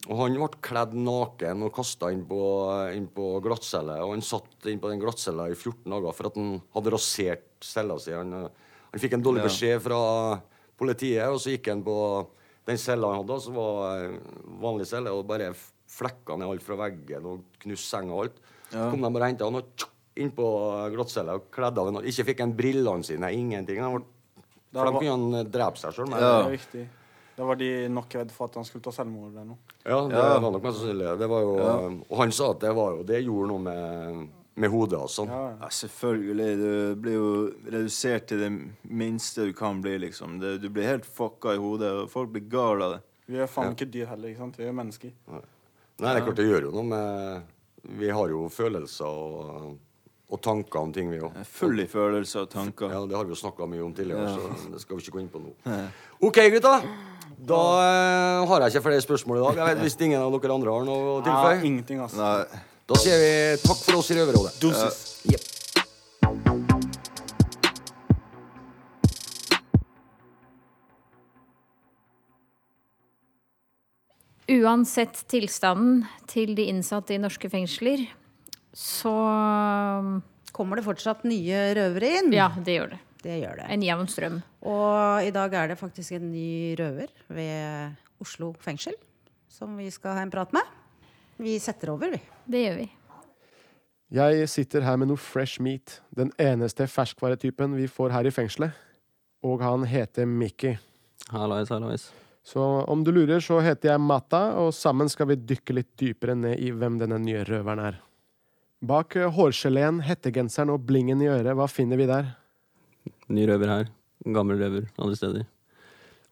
Og 0.07 0.21
han 0.23 0.37
ble 0.39 0.49
kledd 0.63 0.95
naken 0.95 1.65
og 1.67 1.73
kasta 1.75 2.13
inn 2.15 2.23
på, 2.29 2.39
inn 2.95 3.09
på 3.13 3.41
glattcelle. 3.45 3.97
Og 4.07 4.15
han 4.15 4.23
satt 4.25 4.69
inn 4.71 4.79
på 4.81 4.93
den 4.93 5.03
glattcella 5.03 5.49
i 5.51 5.57
14 5.59 5.91
dager 5.91 6.15
for 6.15 6.31
at 6.31 6.39
han 6.39 6.53
hadde 6.77 6.93
rasert 6.95 7.49
cella 7.67 7.99
si. 8.01 8.15
Han, 8.15 8.31
eh, 8.33 8.69
han 8.93 9.03
fikk 9.03 9.19
en 9.19 9.25
dårlig 9.27 9.43
Ja. 9.43 9.49
beskjed 9.51 9.83
fra 9.83 10.01
politiet, 10.79 11.27
og 11.27 11.41
så 11.43 11.51
gikk 11.57 11.69
han 11.73 11.83
på 11.83 11.99
den 12.69 12.79
cella 12.79 13.11
han 13.11 13.25
hadde, 13.27 13.41
som 13.43 13.55
var 13.59 14.05
en 14.07 14.21
vanlig 14.63 14.87
celle, 14.87 15.11
og 15.11 15.27
bare 15.27 15.51
flekka 15.89 16.37
ned 16.39 16.49
alt 16.49 16.63
fra 16.63 16.77
veggen 16.77 17.27
og 17.27 17.43
knuste 17.61 17.89
senga 17.97 18.13
og 18.15 18.25
alt. 18.29 18.39
Så 18.71 18.91
kom 18.93 19.01
de 19.03 19.11
bare 19.11 19.25
og 19.25 19.33
henta 19.33 19.45
han 19.49 19.57
og 19.57 19.75
tsk, 19.75 19.89
inn 20.19 20.31
på 20.35 20.47
glattcella 20.95 21.35
og 21.39 21.51
kledde 21.51 21.79
av 21.79 21.91
ham. 21.91 22.05
Ikke 22.05 22.25
fikk 22.29 22.41
han 22.41 22.53
brillene 22.59 23.05
sine, 23.05 23.33
ingenting. 23.33 23.81
Han 23.81 23.99
ble, 23.99 24.05
for 24.73 24.85
da 24.85 24.93
kunne 24.93 25.11
han 25.17 25.35
eh, 25.41 25.45
drepe 25.49 25.81
seg 25.81 25.93
sjøl. 25.97 26.11
Det 26.13 26.23
er 26.23 26.51
viktig. 26.55 26.89
Da 27.39 27.47
var 27.47 27.55
de 27.61 27.69
nok 27.95 28.15
redd 28.19 28.33
for 28.35 28.49
at 28.51 28.57
han 28.59 28.65
skulle 28.67 28.83
ta 28.83 28.91
selvmord 28.91 29.31
eller 29.31 29.45
noe. 29.53 29.59
Ja, 29.87 30.01
det 30.11 30.17
Ja. 30.19 30.39
var 30.43 30.51
nok 30.57 30.63
mest 30.65 30.81
sannsynlig. 30.81 31.13
Det 31.21 31.29
var 31.31 31.41
jo, 31.47 31.53
Og 32.11 32.17
han 32.19 32.33
sa 32.35 32.51
at 32.51 32.61
det, 32.65 32.73
var 32.75 32.97
jo, 32.97 33.03
det 33.07 33.21
gjorde 33.23 33.49
noe 33.53 33.63
med, 33.63 34.29
med 34.59 34.71
hodet 34.73 34.99
og 34.99 35.09
sånn. 35.15 35.29
Ja, 35.31 35.43
ja. 35.53 35.57
Ja, 35.63 35.69
selvfølgelig. 35.71 36.49
Du 36.59 36.95
blir 37.05 37.15
jo 37.15 37.29
redusert 37.71 38.27
til 38.27 38.39
det 38.43 38.51
minste 38.91 39.47
du 39.47 39.53
kan 39.55 39.79
bli, 39.81 39.95
liksom. 40.03 40.41
Det, 40.43 40.57
du 40.61 40.69
blir 40.69 40.89
helt 40.91 41.07
fucka 41.07 41.55
i 41.55 41.61
hodet, 41.63 41.93
og 42.03 42.11
folk 42.11 42.33
blir 42.35 42.49
gale 42.51 42.85
av 42.89 42.93
det. 42.97 43.03
Vi 43.29 43.39
er 43.39 43.47
faen 43.47 43.75
ikke 43.77 43.87
dyr 43.93 44.07
heller, 44.11 44.29
ikke 44.33 44.39
sant? 44.43 44.57
Vi 44.59 44.65
er 44.67 44.73
mennesker. 44.73 45.13
Nei, 45.31 45.43
det 46.01 46.17
er 46.17 46.25
klart 46.27 46.37
det 46.43 46.47
gjør 46.49 46.63
jo 46.63 46.71
noe 46.75 46.89
med 46.91 47.43
Vi 47.99 48.09
har 48.11 48.29
jo 48.29 48.49
følelser 48.51 49.07
og, 49.07 49.77
og 50.29 50.41
tanker 50.43 50.81
om 50.81 50.93
ting, 50.93 51.11
vi 51.13 51.21
òg. 51.23 51.37
Full 51.47 51.79
i 51.81 51.87
følelser 51.87 52.43
og 52.43 52.51
tanker. 52.51 52.91
Ja, 52.91 53.05
det 53.07 53.15
har 53.17 53.25
vi 53.25 53.31
jo 53.31 53.39
snakka 53.39 53.69
mye 53.71 53.85
om 53.87 53.95
tidligere, 53.95 54.27
Ja. 54.27 54.57
så 54.59 54.73
det 54.75 54.81
skal 54.83 54.97
vi 54.99 55.03
ikke 55.07 55.15
gå 55.19 55.21
inn 55.23 55.29
på 55.31 55.39
nå. 55.45 55.55
OK, 56.21 56.41
gutta. 56.57 56.83
Da 57.37 57.61
eh, 57.83 58.49
har 58.51 58.65
jeg 58.65 58.75
ikke 58.75 58.85
flere 58.89 59.05
spørsmål 59.05 59.39
i 59.39 59.45
dag. 59.45 59.61
Jeg 59.61 59.77
vet 59.77 59.85
Hvis 59.87 59.99
ingen 60.01 60.21
av 60.23 60.35
dere 60.35 60.57
andre 60.57 60.75
har 60.75 60.89
noe 60.89 61.13
å 61.13 61.21
Ja, 61.27 61.53
ingenting, 61.61 62.01
altså. 62.05 62.19
Nei. 62.19 62.65
da 62.89 62.99
sier 63.03 63.21
vi 63.23 63.33
takk 63.63 63.81
for 63.85 64.01
oss 64.01 64.11
i 64.11 64.19
Røverrådet. 64.19 64.57
Dosis. 64.63 65.05
Jepp. 65.29 65.47
Uansett 74.49 75.21
tilstanden 75.29 76.07
til 76.27 76.55
de 76.57 76.71
innsatte 76.73 77.13
i 77.13 77.21
norske 77.21 77.51
fengsler, 77.53 78.07
så 78.73 79.13
Kommer 80.59 80.81
det 80.81 80.87
fortsatt 80.89 81.27
nye 81.29 81.59
røvere 81.77 82.09
inn? 82.19 82.33
Ja, 82.35 82.49
det 82.51 82.75
gjør 82.75 82.95
det. 82.97 82.99
Det 83.23 83.41
gjør 83.41 83.61
det. 83.61 83.69
En 83.75 83.83
jevn 83.83 84.09
strøm. 84.11 84.41
Og 84.71 85.27
i 85.27 85.35
dag 85.35 85.55
er 85.59 85.73
det 85.73 85.81
faktisk 85.81 86.15
en 86.17 86.31
ny 86.31 86.77
røver 86.79 87.11
ved 87.35 88.23
Oslo 88.23 88.53
fengsel 88.63 88.97
som 89.59 89.75
vi 89.77 89.91
skal 89.91 90.15
ha 90.19 90.23
en 90.23 90.31
prat 90.31 90.53
med. 90.55 90.63
Vi 91.39 91.59
setter 91.63 91.91
over, 91.91 92.13
vi. 92.15 92.21
Det 92.47 92.63
gjør 92.63 92.79
vi. 92.79 92.87
Jeg 94.15 94.49
sitter 94.49 94.87
her 94.87 94.97
med 94.97 95.11
noe 95.11 95.21
fresh 95.21 95.61
meat, 95.61 95.99
den 96.17 96.31
eneste 96.41 96.87
ferskvaretypen 96.89 97.75
vi 97.77 97.89
får 97.91 98.15
her 98.15 98.29
i 98.29 98.33
fengselet. 98.33 98.73
Og 99.45 99.61
han 99.63 99.85
heter 99.87 100.27
Mickey. 100.27 100.79
Hallois, 101.31 101.69
hallois. 101.71 102.09
Så 102.47 102.63
om 102.89 103.03
du 103.05 103.13
lurer, 103.13 103.43
så 103.45 103.59
heter 103.61 103.93
jeg 103.93 104.01
Mata, 104.01 104.41
og 104.63 104.73
sammen 104.75 105.11
skal 105.13 105.29
vi 105.33 105.37
dykke 105.51 105.77
litt 105.77 105.91
dypere 106.01 106.35
ned 106.39 106.63
i 106.65 106.71
hvem 106.73 106.97
denne 107.03 107.19
nye 107.21 107.45
røveren 107.45 107.83
er. 107.91 107.99
Bak 108.81 109.19
hårgeleen, 109.35 110.01
hettegenseren 110.07 110.73
og 110.73 110.87
blingen 110.89 111.21
i 111.23 111.29
øret, 111.29 111.53
hva 111.59 111.67
finner 111.69 112.01
vi 112.01 112.07
der? 112.09 112.31
Ny 113.29 113.47
røver 113.51 113.73
her. 113.73 113.91
Gammel 114.35 114.61
røver 114.61 114.89
andre 114.99 115.17
steder. 115.17 115.47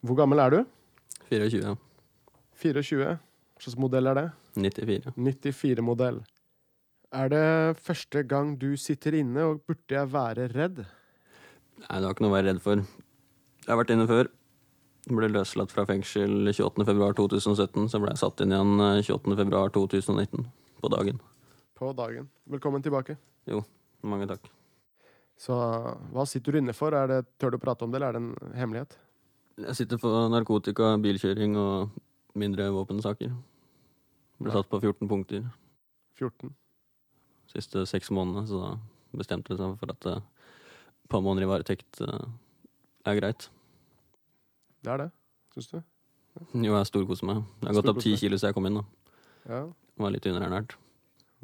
Hvor 0.05 0.17
gammel 0.19 0.39
er 0.43 0.53
du? 0.53 0.59
24. 1.29 1.75
24. 2.61 3.13
Hva 3.57 3.63
slags 3.65 3.79
modell 3.81 4.09
er 4.11 4.17
det? 4.19 4.25
94. 4.57 5.13
94-modell. 5.17 6.21
Er 7.15 7.29
det 7.31 7.77
første 7.79 8.23
gang 8.27 8.55
du 8.59 8.75
sitter 8.77 9.15
inne, 9.15 9.45
og 9.45 9.61
burde 9.67 9.95
jeg 9.95 10.11
være 10.11 10.49
redd? 10.53 10.83
Nei, 11.77 11.99
det 11.99 12.03
var 12.03 12.15
ikke 12.15 12.25
noe 12.25 12.33
å 12.33 12.35
være 12.35 12.49
redd 12.51 12.61
for. 12.65 12.83
Jeg 13.63 13.71
har 13.71 13.79
vært 13.79 13.93
inne 13.95 14.09
før. 14.09 14.29
Ble 15.07 15.29
løslatt 15.31 15.71
fra 15.71 15.85
fengsel 15.87 16.51
28.2.2017, 16.51 17.87
så 17.93 18.01
ble 18.03 18.11
jeg 18.11 18.21
satt 18.23 18.43
inn 18.43 18.51
igjen 18.51 18.75
eh, 18.83 18.99
28.2.2019. 19.07 20.49
På 20.83 20.91
dagen. 20.91 21.23
På 21.79 21.93
dagen. 21.95 22.27
Velkommen 22.51 22.83
tilbake. 22.83 23.15
Jo, 23.47 23.63
mange 24.03 24.27
takk. 24.27 24.56
Så 25.37 25.53
hva 26.13 26.25
sitter 26.25 26.55
du 26.55 26.61
inne 26.61 26.73
for? 26.73 26.95
Er 26.97 27.09
det, 27.11 27.19
tør 27.37 27.53
du 27.53 27.59
prate 27.61 27.85
om 27.85 27.91
det, 27.93 27.99
eller 27.99 28.09
er 28.09 28.17
det 28.17 28.23
en 28.23 28.57
hemmelighet? 28.57 28.97
Jeg 29.61 29.77
sitter 29.77 29.99
for 30.01 30.29
narkotika, 30.33 30.95
bilkjøring 31.01 31.55
og 31.57 31.93
mindre 32.37 32.69
våpensaker. 32.73 33.33
Ble 34.37 34.53
satt 34.53 34.69
på 34.69 34.79
14 34.81 35.09
punkter 35.09 35.45
14. 36.17 36.51
siste 37.53 37.85
seks 37.89 38.11
månedene, 38.13 38.45
så 38.49 38.61
da 38.61 38.71
bestemte 39.17 39.53
jeg 39.53 39.61
seg 39.61 39.77
for 39.81 39.93
at 39.93 40.07
eh, 40.09 40.21
et 41.05 41.11
par 41.13 41.23
måneder 41.25 41.47
i 41.47 41.49
varetekt 41.49 42.01
eh, 42.05 42.25
er 43.09 43.19
greit. 43.21 43.47
Det 44.85 44.93
er 44.93 45.03
det, 45.05 45.09
syns 45.55 45.71
du? 45.73 45.77
Jo, 46.53 46.75
jeg 46.75 46.89
storkoser 46.89 47.29
meg. 47.29 47.41
Jeg 47.63 47.69
har 47.71 47.77
gått 47.79 47.91
opp 47.93 48.01
ti 48.03 48.13
kilo 48.19 48.37
siden 48.37 48.51
jeg 48.51 48.57
kom 48.57 48.69
inn. 48.69 48.77
da. 48.81 48.85
Ja. 49.49 49.61
Var 49.97 50.13
litt 50.13 50.27
underernært. 50.29 50.77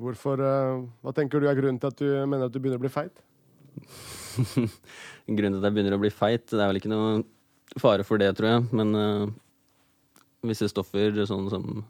Hvorfor 0.01 0.41
eh, 0.41 0.81
Hva 1.05 1.13
tenker 1.17 1.41
du 1.41 1.49
er 1.49 1.57
grunnen 1.57 1.79
til 1.81 1.93
at 1.93 2.01
du 2.01 2.09
mener 2.25 2.49
at 2.49 2.53
du 2.53 2.59
begynner 2.61 2.81
å 2.81 2.85
bli 2.85 2.93
feit? 2.93 3.21
Grunnen 5.37 5.55
til 5.55 5.61
at 5.61 5.67
jeg 5.67 5.75
begynner 5.75 5.95
å 5.97 6.01
bli 6.01 6.11
feit, 6.13 6.45
det 6.51 6.59
er 6.59 6.69
vel 6.71 6.79
ikke 6.81 6.91
noe 6.91 7.23
fare 7.79 8.05
for 8.05 8.21
det, 8.21 8.31
tror 8.37 8.49
jeg. 8.49 8.65
Men 8.75 8.95
uh, 8.97 9.27
visse 10.47 10.67
stoffer, 10.71 11.15
sånn 11.29 11.49
som 11.51 11.83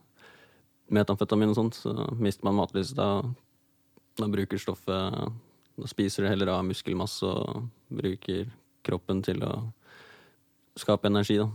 metamfetamin 0.94 1.54
og 1.54 1.58
sånt, 1.58 1.80
så 1.80 1.94
mister 2.20 2.46
man 2.48 2.60
matlyst. 2.60 2.96
Da, 2.98 3.24
da 4.20 4.30
bruker 4.30 4.62
stoffet 4.62 5.34
Da 5.74 5.90
spiser 5.90 6.26
det 6.26 6.36
heller 6.36 6.52
av 6.54 6.66
muskelmasse 6.68 7.26
og 7.26 7.64
bruker 7.90 8.52
kroppen 8.86 9.24
til 9.26 9.42
å 9.42 9.56
skape 10.78 11.10
energi, 11.10 11.40
da. 11.40 11.48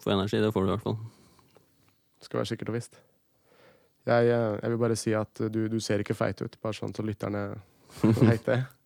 Få 0.00 0.10
energi, 0.14 0.40
det 0.40 0.50
får 0.50 0.64
du 0.64 0.70
i 0.70 0.72
hvert 0.72 0.82
fall. 0.82 0.98
Det 2.18 2.26
Skal 2.26 2.40
være 2.40 2.50
sikkert 2.50 2.72
og 2.72 2.76
visst. 2.78 2.98
Jeg, 4.08 4.32
eh, 4.32 4.56
jeg 4.62 4.72
vil 4.72 4.80
bare 4.80 4.96
si 4.96 5.14
at 5.14 5.42
du, 5.52 5.60
du 5.68 5.78
ser 5.84 6.02
ikke 6.02 6.16
feit 6.16 6.40
ut, 6.40 6.56
bare 6.62 6.74
sånn 6.74 6.94
så 6.96 7.04
lytterne 7.06 7.44
veit 8.02 8.46
det. 8.48 8.62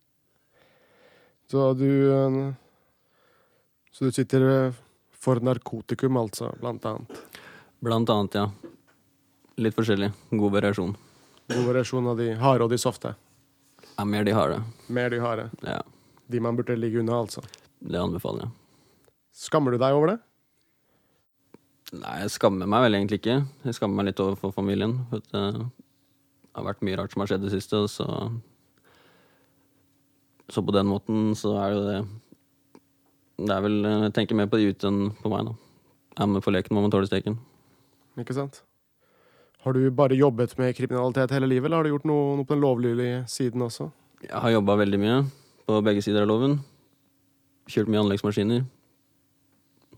Så 1.55 1.73
du 1.73 2.13
eh, 2.13 2.53
Så 3.91 4.05
du 4.05 4.11
sitter 4.11 4.41
eh, 4.41 4.73
for 5.11 5.39
narkotikum, 5.39 6.17
altså, 6.19 6.49
blant 6.59 6.83
annet. 6.85 7.19
Blant 7.79 8.09
annet, 8.11 8.35
ja. 8.35 8.73
Litt 9.63 9.75
forskjellig. 9.77 10.09
God 10.35 10.51
variasjon. 10.57 10.91
God 11.47 11.67
variasjon 11.69 12.09
av 12.11 12.19
de 12.19 12.33
harde 12.41 12.65
og 12.67 12.73
de 12.73 12.79
softe. 12.81 13.13
Ja, 13.95 14.03
mer 14.03 14.27
de 14.27 14.33
harde. 14.35 14.57
Mer 14.91 15.13
de 15.13 15.21
harde. 15.23 15.47
Ja. 15.63 15.79
De 16.27 16.41
man 16.43 16.59
burde 16.59 16.75
ligge 16.75 16.99
unna, 16.99 17.21
altså. 17.23 17.45
Det 17.79 18.01
anbefaler 18.01 18.43
jeg. 18.43 18.51
Skammer 19.45 19.71
du 19.71 19.79
deg 19.79 19.95
over 19.95 20.11
det? 20.11 20.17
Nei, 21.95 22.17
jeg 22.25 22.33
skammer 22.35 22.67
meg 22.67 22.83
vel 22.89 22.99
egentlig 22.99 23.21
ikke. 23.21 23.37
Jeg 23.63 23.77
skammer 23.79 24.01
meg 24.01 24.09
litt 24.11 24.25
overfor 24.25 24.51
familien. 24.57 24.97
For 25.07 25.23
eh, 25.23 25.63
det 25.63 26.59
har 26.59 26.67
vært 26.67 26.83
mye 26.83 26.99
rart 26.99 27.15
som 27.15 27.23
har 27.23 27.31
skjedd 27.31 27.47
i 27.47 27.47
det 27.47 27.55
siste, 27.55 27.79
og 27.79 27.95
så 27.95 28.09
Så 30.49 30.61
på 30.65 30.73
den 30.75 30.87
måten 30.89 31.33
så 31.37 31.55
er 31.57 31.73
det 31.73 31.77
jo 31.77 31.85
det 31.89 31.99
Det 33.47 33.51
er 33.55 33.63
vel 33.65 33.81
Jeg 33.83 34.13
tenker 34.15 34.37
mer 34.37 34.47
på 34.51 34.59
de 34.61 34.69
ute 34.71 34.87
enn 34.87 35.09
på 35.21 35.31
meg, 35.33 35.49
da. 35.49 35.55
Er 36.21 36.29
med 36.31 36.43
på 36.45 36.53
leken, 36.53 36.75
må 36.75 36.85
man 36.85 36.93
tåle 36.93 37.09
steken. 37.09 37.35
Ikke 38.21 38.35
sant? 38.37 38.61
Har 39.65 39.73
du 39.73 39.89
bare 39.91 40.15
jobbet 40.15 40.53
med 40.57 40.75
kriminalitet 40.77 41.33
hele 41.33 41.49
livet, 41.49 41.65
eller 41.67 41.81
har 41.81 41.87
du 41.87 41.89
gjort 41.89 42.05
noe, 42.07 42.35
noe 42.37 42.45
på 42.45 42.53
den 42.53 42.61
lovlydige 42.63 43.23
siden 43.27 43.65
også? 43.65 43.89
Jeg 44.23 44.37
har 44.39 44.53
jobba 44.53 44.77
veldig 44.79 44.99
mye 45.01 45.17
på 45.65 45.79
begge 45.83 46.03
sider 46.05 46.23
av 46.23 46.29
loven. 46.29 46.59
Kjørt 47.67 47.89
mye 47.89 48.03
anleggsmaskiner. 48.05 48.61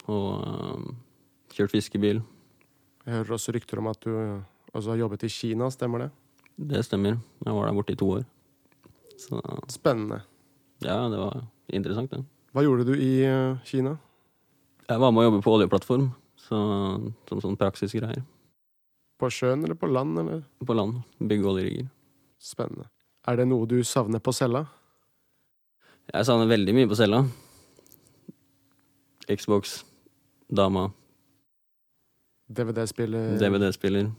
Og 0.08 0.48
øh, 0.48 0.88
kjørt 1.54 1.76
fiskebil. 1.76 2.24
Jeg 3.04 3.20
hører 3.20 3.36
også 3.38 3.54
rykter 3.56 3.84
om 3.84 3.92
at 3.92 4.00
du 4.08 4.16
eh, 4.16 4.40
også 4.74 4.94
har 4.96 5.04
jobbet 5.04 5.28
i 5.28 5.32
Kina, 5.32 5.70
stemmer 5.74 6.06
det? 6.06 6.10
Det 6.58 6.86
stemmer. 6.88 7.20
Jeg 7.44 7.54
var 7.60 7.68
der 7.68 7.78
borte 7.78 7.94
i 7.94 8.00
to 8.00 8.10
år. 8.18 8.26
Så 9.20 9.42
Spennende. 9.70 10.24
Ja, 10.84 10.98
det 11.12 11.20
var 11.20 11.44
interessant, 11.74 12.12
det. 12.12 12.24
Hva 12.54 12.64
gjorde 12.66 12.88
du 12.88 12.94
i 12.96 13.12
eh, 13.26 13.58
Kina? 13.68 13.98
Jeg 14.88 15.02
var 15.04 15.12
med 15.12 15.24
å 15.24 15.28
jobbe 15.28 15.44
på 15.46 15.54
oljeplattform, 15.58 16.10
så, 16.40 16.60
som 17.30 17.42
sånn 17.44 17.58
praksisgreier. 17.60 18.24
På 19.18 19.30
sjøen 19.34 19.66
eller 19.66 19.78
på 19.78 19.90
land, 19.90 20.20
eller? 20.22 20.44
På 20.64 20.76
land. 20.78 21.02
Bygge 21.20 21.50
oljerigger. 21.52 21.90
Spennende. 22.42 22.88
Er 23.28 23.42
det 23.42 23.48
noe 23.50 23.68
du 23.68 23.82
savner 23.84 24.22
på 24.24 24.32
cella? 24.36 24.64
Jeg 26.14 26.30
savner 26.30 26.48
veldig 26.48 26.78
mye 26.78 26.88
på 26.88 26.96
cella. 26.96 27.26
Xbox, 29.28 29.82
dama, 30.48 30.86
DVD-spiller? 32.48 33.36
DVD-spiller. 33.42 34.12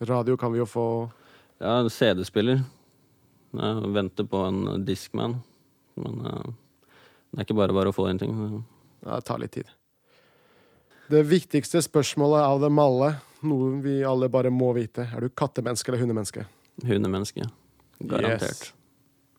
Radio 0.00 0.36
kan 0.36 0.52
vi 0.52 0.58
jo 0.58 0.66
få 0.68 1.10
Ja, 1.58 1.88
CD-spiller. 1.88 2.60
Jeg 3.56 3.92
venter 3.96 4.26
på 4.28 4.42
en 4.44 4.84
Discman. 4.84 5.38
Men 6.00 6.22
eh, 6.26 6.54
det 7.30 7.42
er 7.42 7.48
ikke 7.48 7.58
bare 7.58 7.76
bare 7.76 7.92
å 7.92 7.96
få 7.96 8.08
en 8.10 8.20
ting. 8.20 8.36
Ja, 9.04 9.16
det 9.18 9.26
tar 9.28 9.40
litt 9.42 9.56
tid. 9.56 9.70
Det 11.10 11.22
viktigste 11.22 11.82
spørsmålet 11.84 12.42
av 12.42 12.62
dem 12.64 12.78
alle, 12.82 13.12
noe 13.46 13.76
vi 13.84 14.00
alle 14.06 14.28
bare 14.32 14.50
må 14.50 14.72
vite, 14.74 15.04
er 15.06 15.22
du 15.22 15.30
kattemenneske 15.30 15.92
eller 15.92 16.02
hundemenneske? 16.02 16.46
Hundemenneske. 16.82 17.46
Garantert. 18.00 18.72
Yes. 18.72 18.72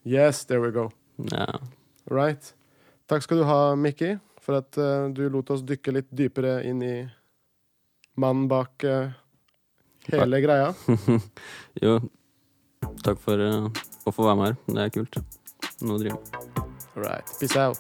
yes, 0.06 0.46
there 0.46 0.64
we 0.64 0.72
go. 0.72 0.88
Ja. 1.32 1.60
Right. 2.08 2.54
Takk 3.08 3.26
skal 3.26 3.42
du 3.42 3.48
ha, 3.50 3.76
Mikki, 3.76 4.16
for 4.44 4.62
at 4.62 4.80
uh, 4.80 5.10
du 5.12 5.26
lot 5.32 5.52
oss 5.52 5.66
dykke 5.68 5.98
litt 6.00 6.08
dypere 6.16 6.62
inn 6.68 6.84
i 6.84 6.96
mannen 8.20 8.48
bak 8.52 8.88
uh, 8.88 9.12
hele 10.08 10.40
greia. 10.44 10.72
jo, 11.84 12.00
takk 13.04 13.20
for 13.24 13.44
uh, 13.44 13.68
å 14.08 14.16
få 14.16 14.30
være 14.30 14.40
med 14.40 14.50
her. 14.50 14.58
Det 14.72 14.86
er 14.86 14.96
kult. 15.02 15.20
Nå 15.82 15.98
driver 15.98 16.18
vi. 16.18 16.40
All 16.96 17.04
right. 17.04 17.40
Peace 17.40 17.60
out. 17.68 17.78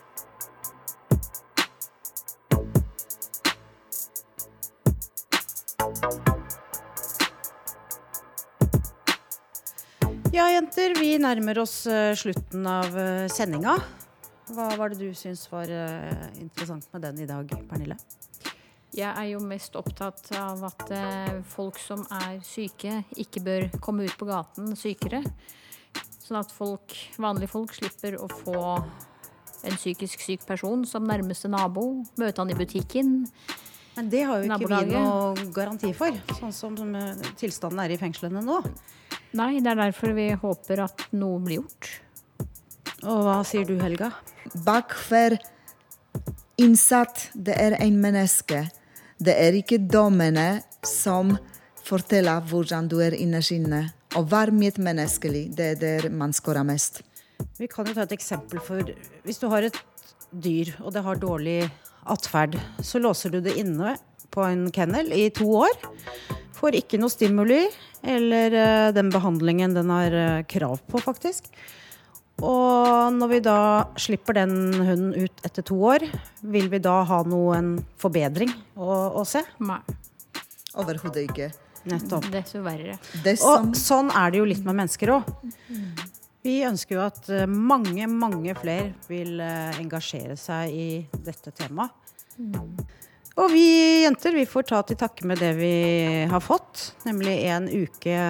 Ja, 10.31 10.51
jenter, 10.51 10.93
vi 10.99 11.15
nærmer 11.17 11.57
oss 11.63 11.87
eh, 11.89 12.13
slutten 12.15 12.67
av 12.69 12.93
eh, 12.99 13.25
sendinga. 13.33 13.73
Hva 14.53 14.67
var 14.77 14.93
det 14.93 14.99
du 15.01 15.15
syns 15.17 15.47
var 15.49 15.71
eh, 15.73 16.27
interessant 16.37 16.85
med 16.93 17.01
den 17.07 17.23
i 17.23 17.25
dag, 17.25 17.49
Pernille? 17.69 17.97
Jeg 18.93 19.09
er 19.09 19.31
jo 19.31 19.41
mest 19.41 19.73
opptatt 19.79 20.29
av 20.37 20.61
at 20.69 20.91
folk 21.49 21.77
som 21.81 22.05
er 22.13 22.37
syke, 22.45 23.03
ikke 23.17 23.43
bør 23.45 23.67
komme 23.81 24.05
ut 24.05 24.15
på 24.17 24.29
gaten 24.29 24.71
sykere. 24.77 25.23
Sånn 26.27 26.41
at 26.41 26.49
folk, 26.51 26.91
vanlige 27.23 27.53
folk 27.53 27.71
slipper 27.71 28.17
å 28.19 28.27
få 28.27 28.59
en 29.63 29.77
psykisk 29.77 30.19
syk 30.19 30.41
person 30.47 30.81
som 30.87 31.05
nærmeste 31.07 31.47
nabo, 31.47 32.03
møte 32.19 32.43
han 32.43 32.51
i 32.51 32.57
butikken. 32.57 33.13
Men 33.95 34.09
det 34.11 34.25
har 34.27 34.43
jo 34.43 34.51
ikke 34.51 34.67
vi 34.67 34.91
noe 34.91 35.47
garanti 35.55 35.93
for, 35.95 36.19
sånn 36.35 36.51
som 36.53 36.91
eh, 36.99 37.29
tilstanden 37.39 37.79
er 37.81 37.95
i 37.95 37.99
fengslene 38.01 38.43
nå. 38.43 38.59
Nei, 39.39 39.55
det 39.63 39.71
er 39.71 39.79
derfor 39.79 40.13
vi 40.17 40.27
håper 40.35 40.83
at 40.83 41.07
noe 41.15 41.39
blir 41.45 41.61
gjort. 41.61 41.93
Og 43.07 43.23
hva 43.23 43.39
sier 43.47 43.63
du, 43.67 43.77
Helga? 43.79 44.11
Bak 44.67 44.93
hver 45.07 45.37
innsatt 46.59 47.29
det 47.33 47.55
er 47.55 47.79
en 47.79 48.01
menneske. 48.03 48.65
Det 49.17 49.33
er 49.47 49.55
ikke 49.55 49.79
dommene 49.79 50.59
som 50.83 51.37
forteller 51.87 52.43
hvordan 52.51 52.91
du 52.91 52.99
er 52.99 53.15
innerst 53.15 53.55
inne. 53.55 53.87
Å 54.15 54.23
være 54.23 54.55
medmenneskelig, 54.55 55.49
det 55.57 55.65
er 55.73 55.79
der 55.81 56.09
man 56.13 56.31
skårer 56.35 56.63
mest. 56.67 57.01
Vi 57.59 57.67
kan 57.69 57.87
jo 57.87 57.95
ta 57.97 58.05
et 58.05 58.15
eksempel 58.15 58.61
for 58.63 58.87
Hvis 59.25 59.41
du 59.41 59.47
har 59.51 59.67
et 59.67 59.77
dyr, 60.31 60.71
og 60.81 60.93
det 60.95 61.03
har 61.03 61.19
dårlig 61.19 61.59
atferd, 62.07 62.55
så 62.79 63.01
låser 63.03 63.33
du 63.33 63.41
det 63.43 63.57
inne 63.59 63.97
på 64.31 64.45
en 64.45 64.67
kennel 64.71 65.11
i 65.15 65.27
to 65.35 65.47
år. 65.59 65.75
Får 66.57 66.79
ikke 66.79 66.99
noe 67.01 67.13
stimuli 67.13 67.65
eller 68.07 68.53
eh, 68.55 68.93
den 68.95 69.11
behandlingen 69.13 69.75
den 69.75 69.91
har 69.93 70.15
eh, 70.15 70.45
krav 70.49 70.79
på, 70.87 71.01
faktisk. 71.03 71.51
Og 72.37 73.13
når 73.17 73.31
vi 73.31 73.39
da 73.45 73.59
slipper 73.97 74.37
den 74.37 74.55
hunden 74.77 75.13
ut 75.17 75.45
etter 75.45 75.65
to 75.65 75.77
år, 75.89 76.05
vil 76.45 76.69
vi 76.69 76.81
da 76.81 76.99
ha 77.09 77.23
noen 77.25 77.79
forbedring 77.97 78.53
å, 78.77 78.89
å 79.21 79.25
se? 79.25 79.41
Nei. 79.57 79.81
Overhodet 80.77 81.25
ikke. 81.25 81.49
Nettopp. 81.89 82.27
Desto 82.33 82.61
verre. 82.65 82.97
Og 83.47 83.73
sånn 83.77 84.11
er 84.11 84.33
det 84.33 84.41
jo 84.41 84.47
litt 84.49 84.63
med 84.67 84.77
mennesker 84.81 85.15
òg. 85.17 85.31
Vi 86.47 86.61
ønsker 86.63 86.95
jo 86.95 87.03
at 87.03 87.27
eh, 87.33 87.47
mange, 87.49 88.07
mange 88.07 88.53
flere 88.55 88.93
vil 89.09 89.41
eh, 89.43 89.79
engasjere 89.81 90.37
seg 90.39 90.71
i 90.71 90.87
dette 91.25 91.51
temaet. 91.55 91.91
Og 93.37 93.51
vi 93.53 94.03
jenter 94.03 94.33
vi 94.33 94.45
får 94.49 94.67
ta 94.69 94.81
til 94.85 94.97
takke 94.97 95.27
med 95.29 95.41
det 95.41 95.51
vi 95.57 95.73
har 96.29 96.41
fått, 96.41 96.91
nemlig 97.05 97.35
en 97.49 97.67
uke 97.69 98.21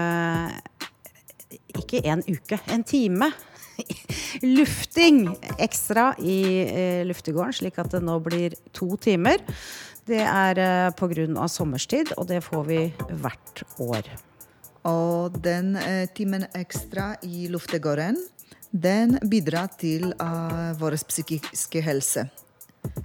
Ikke 1.78 2.02
en 2.12 2.24
uke, 2.28 2.60
en 2.74 2.84
time. 2.84 3.30
Lufting 4.58 5.28
ekstra 5.62 6.10
i 6.20 6.40
eh, 6.66 7.04
luftegården, 7.08 7.56
slik 7.60 7.78
at 7.80 7.94
det 7.94 8.02
nå 8.04 8.18
blir 8.26 8.58
to 8.76 8.96
timer. 9.00 9.44
Det 10.08 10.24
er 10.24 10.60
eh, 10.64 10.90
pga. 10.96 11.48
sommerstid, 11.52 12.14
og 12.18 12.28
det 12.28 12.42
får 12.46 12.64
vi 12.68 12.80
hvert 13.22 13.64
år. 13.84 14.08
Og 14.88 15.36
den 15.44 15.76
eh, 15.76 16.08
timen 16.16 16.46
ekstra 16.56 17.16
i 17.24 17.48
luftegården, 17.52 18.16
den 18.72 19.18
bidrar 19.28 19.68
til 19.80 20.14
eh, 20.14 20.72
vår 20.80 20.96
psykiske 21.08 21.82
helse. 21.84 22.30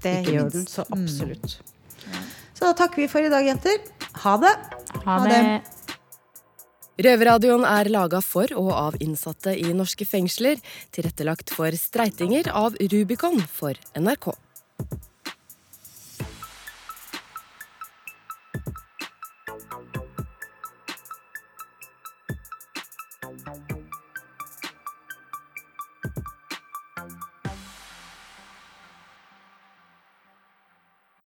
Det 0.02 0.20
Ikke 0.22 0.36
gjør 0.36 0.42
minst. 0.46 0.54
den 0.54 0.66
så 0.70 0.86
absolutt. 0.94 1.58
Så 2.54 2.68
da 2.68 2.72
takker 2.78 3.02
vi 3.02 3.08
for 3.10 3.24
i 3.26 3.30
dag, 3.32 3.46
jenter. 3.46 3.82
Ha 4.22 4.36
det. 4.38 4.54
Ha 5.02 5.18
Ha 5.18 5.26
det. 5.26 5.42
det. 5.42 5.78
Røverradioen 7.02 7.64
er 7.66 7.88
laga 7.90 8.20
for 8.22 8.52
og 8.54 8.70
av 8.76 8.96
innsatte 9.02 9.56
i 9.58 9.72
norske 9.74 10.06
fengsler. 10.06 10.60
Tilrettelagt 10.94 11.50
for 11.50 11.72
streitinger 11.74 12.52
av 12.54 12.76
Rubicon 12.92 13.40
for 13.50 13.74
NRK. 13.98 14.28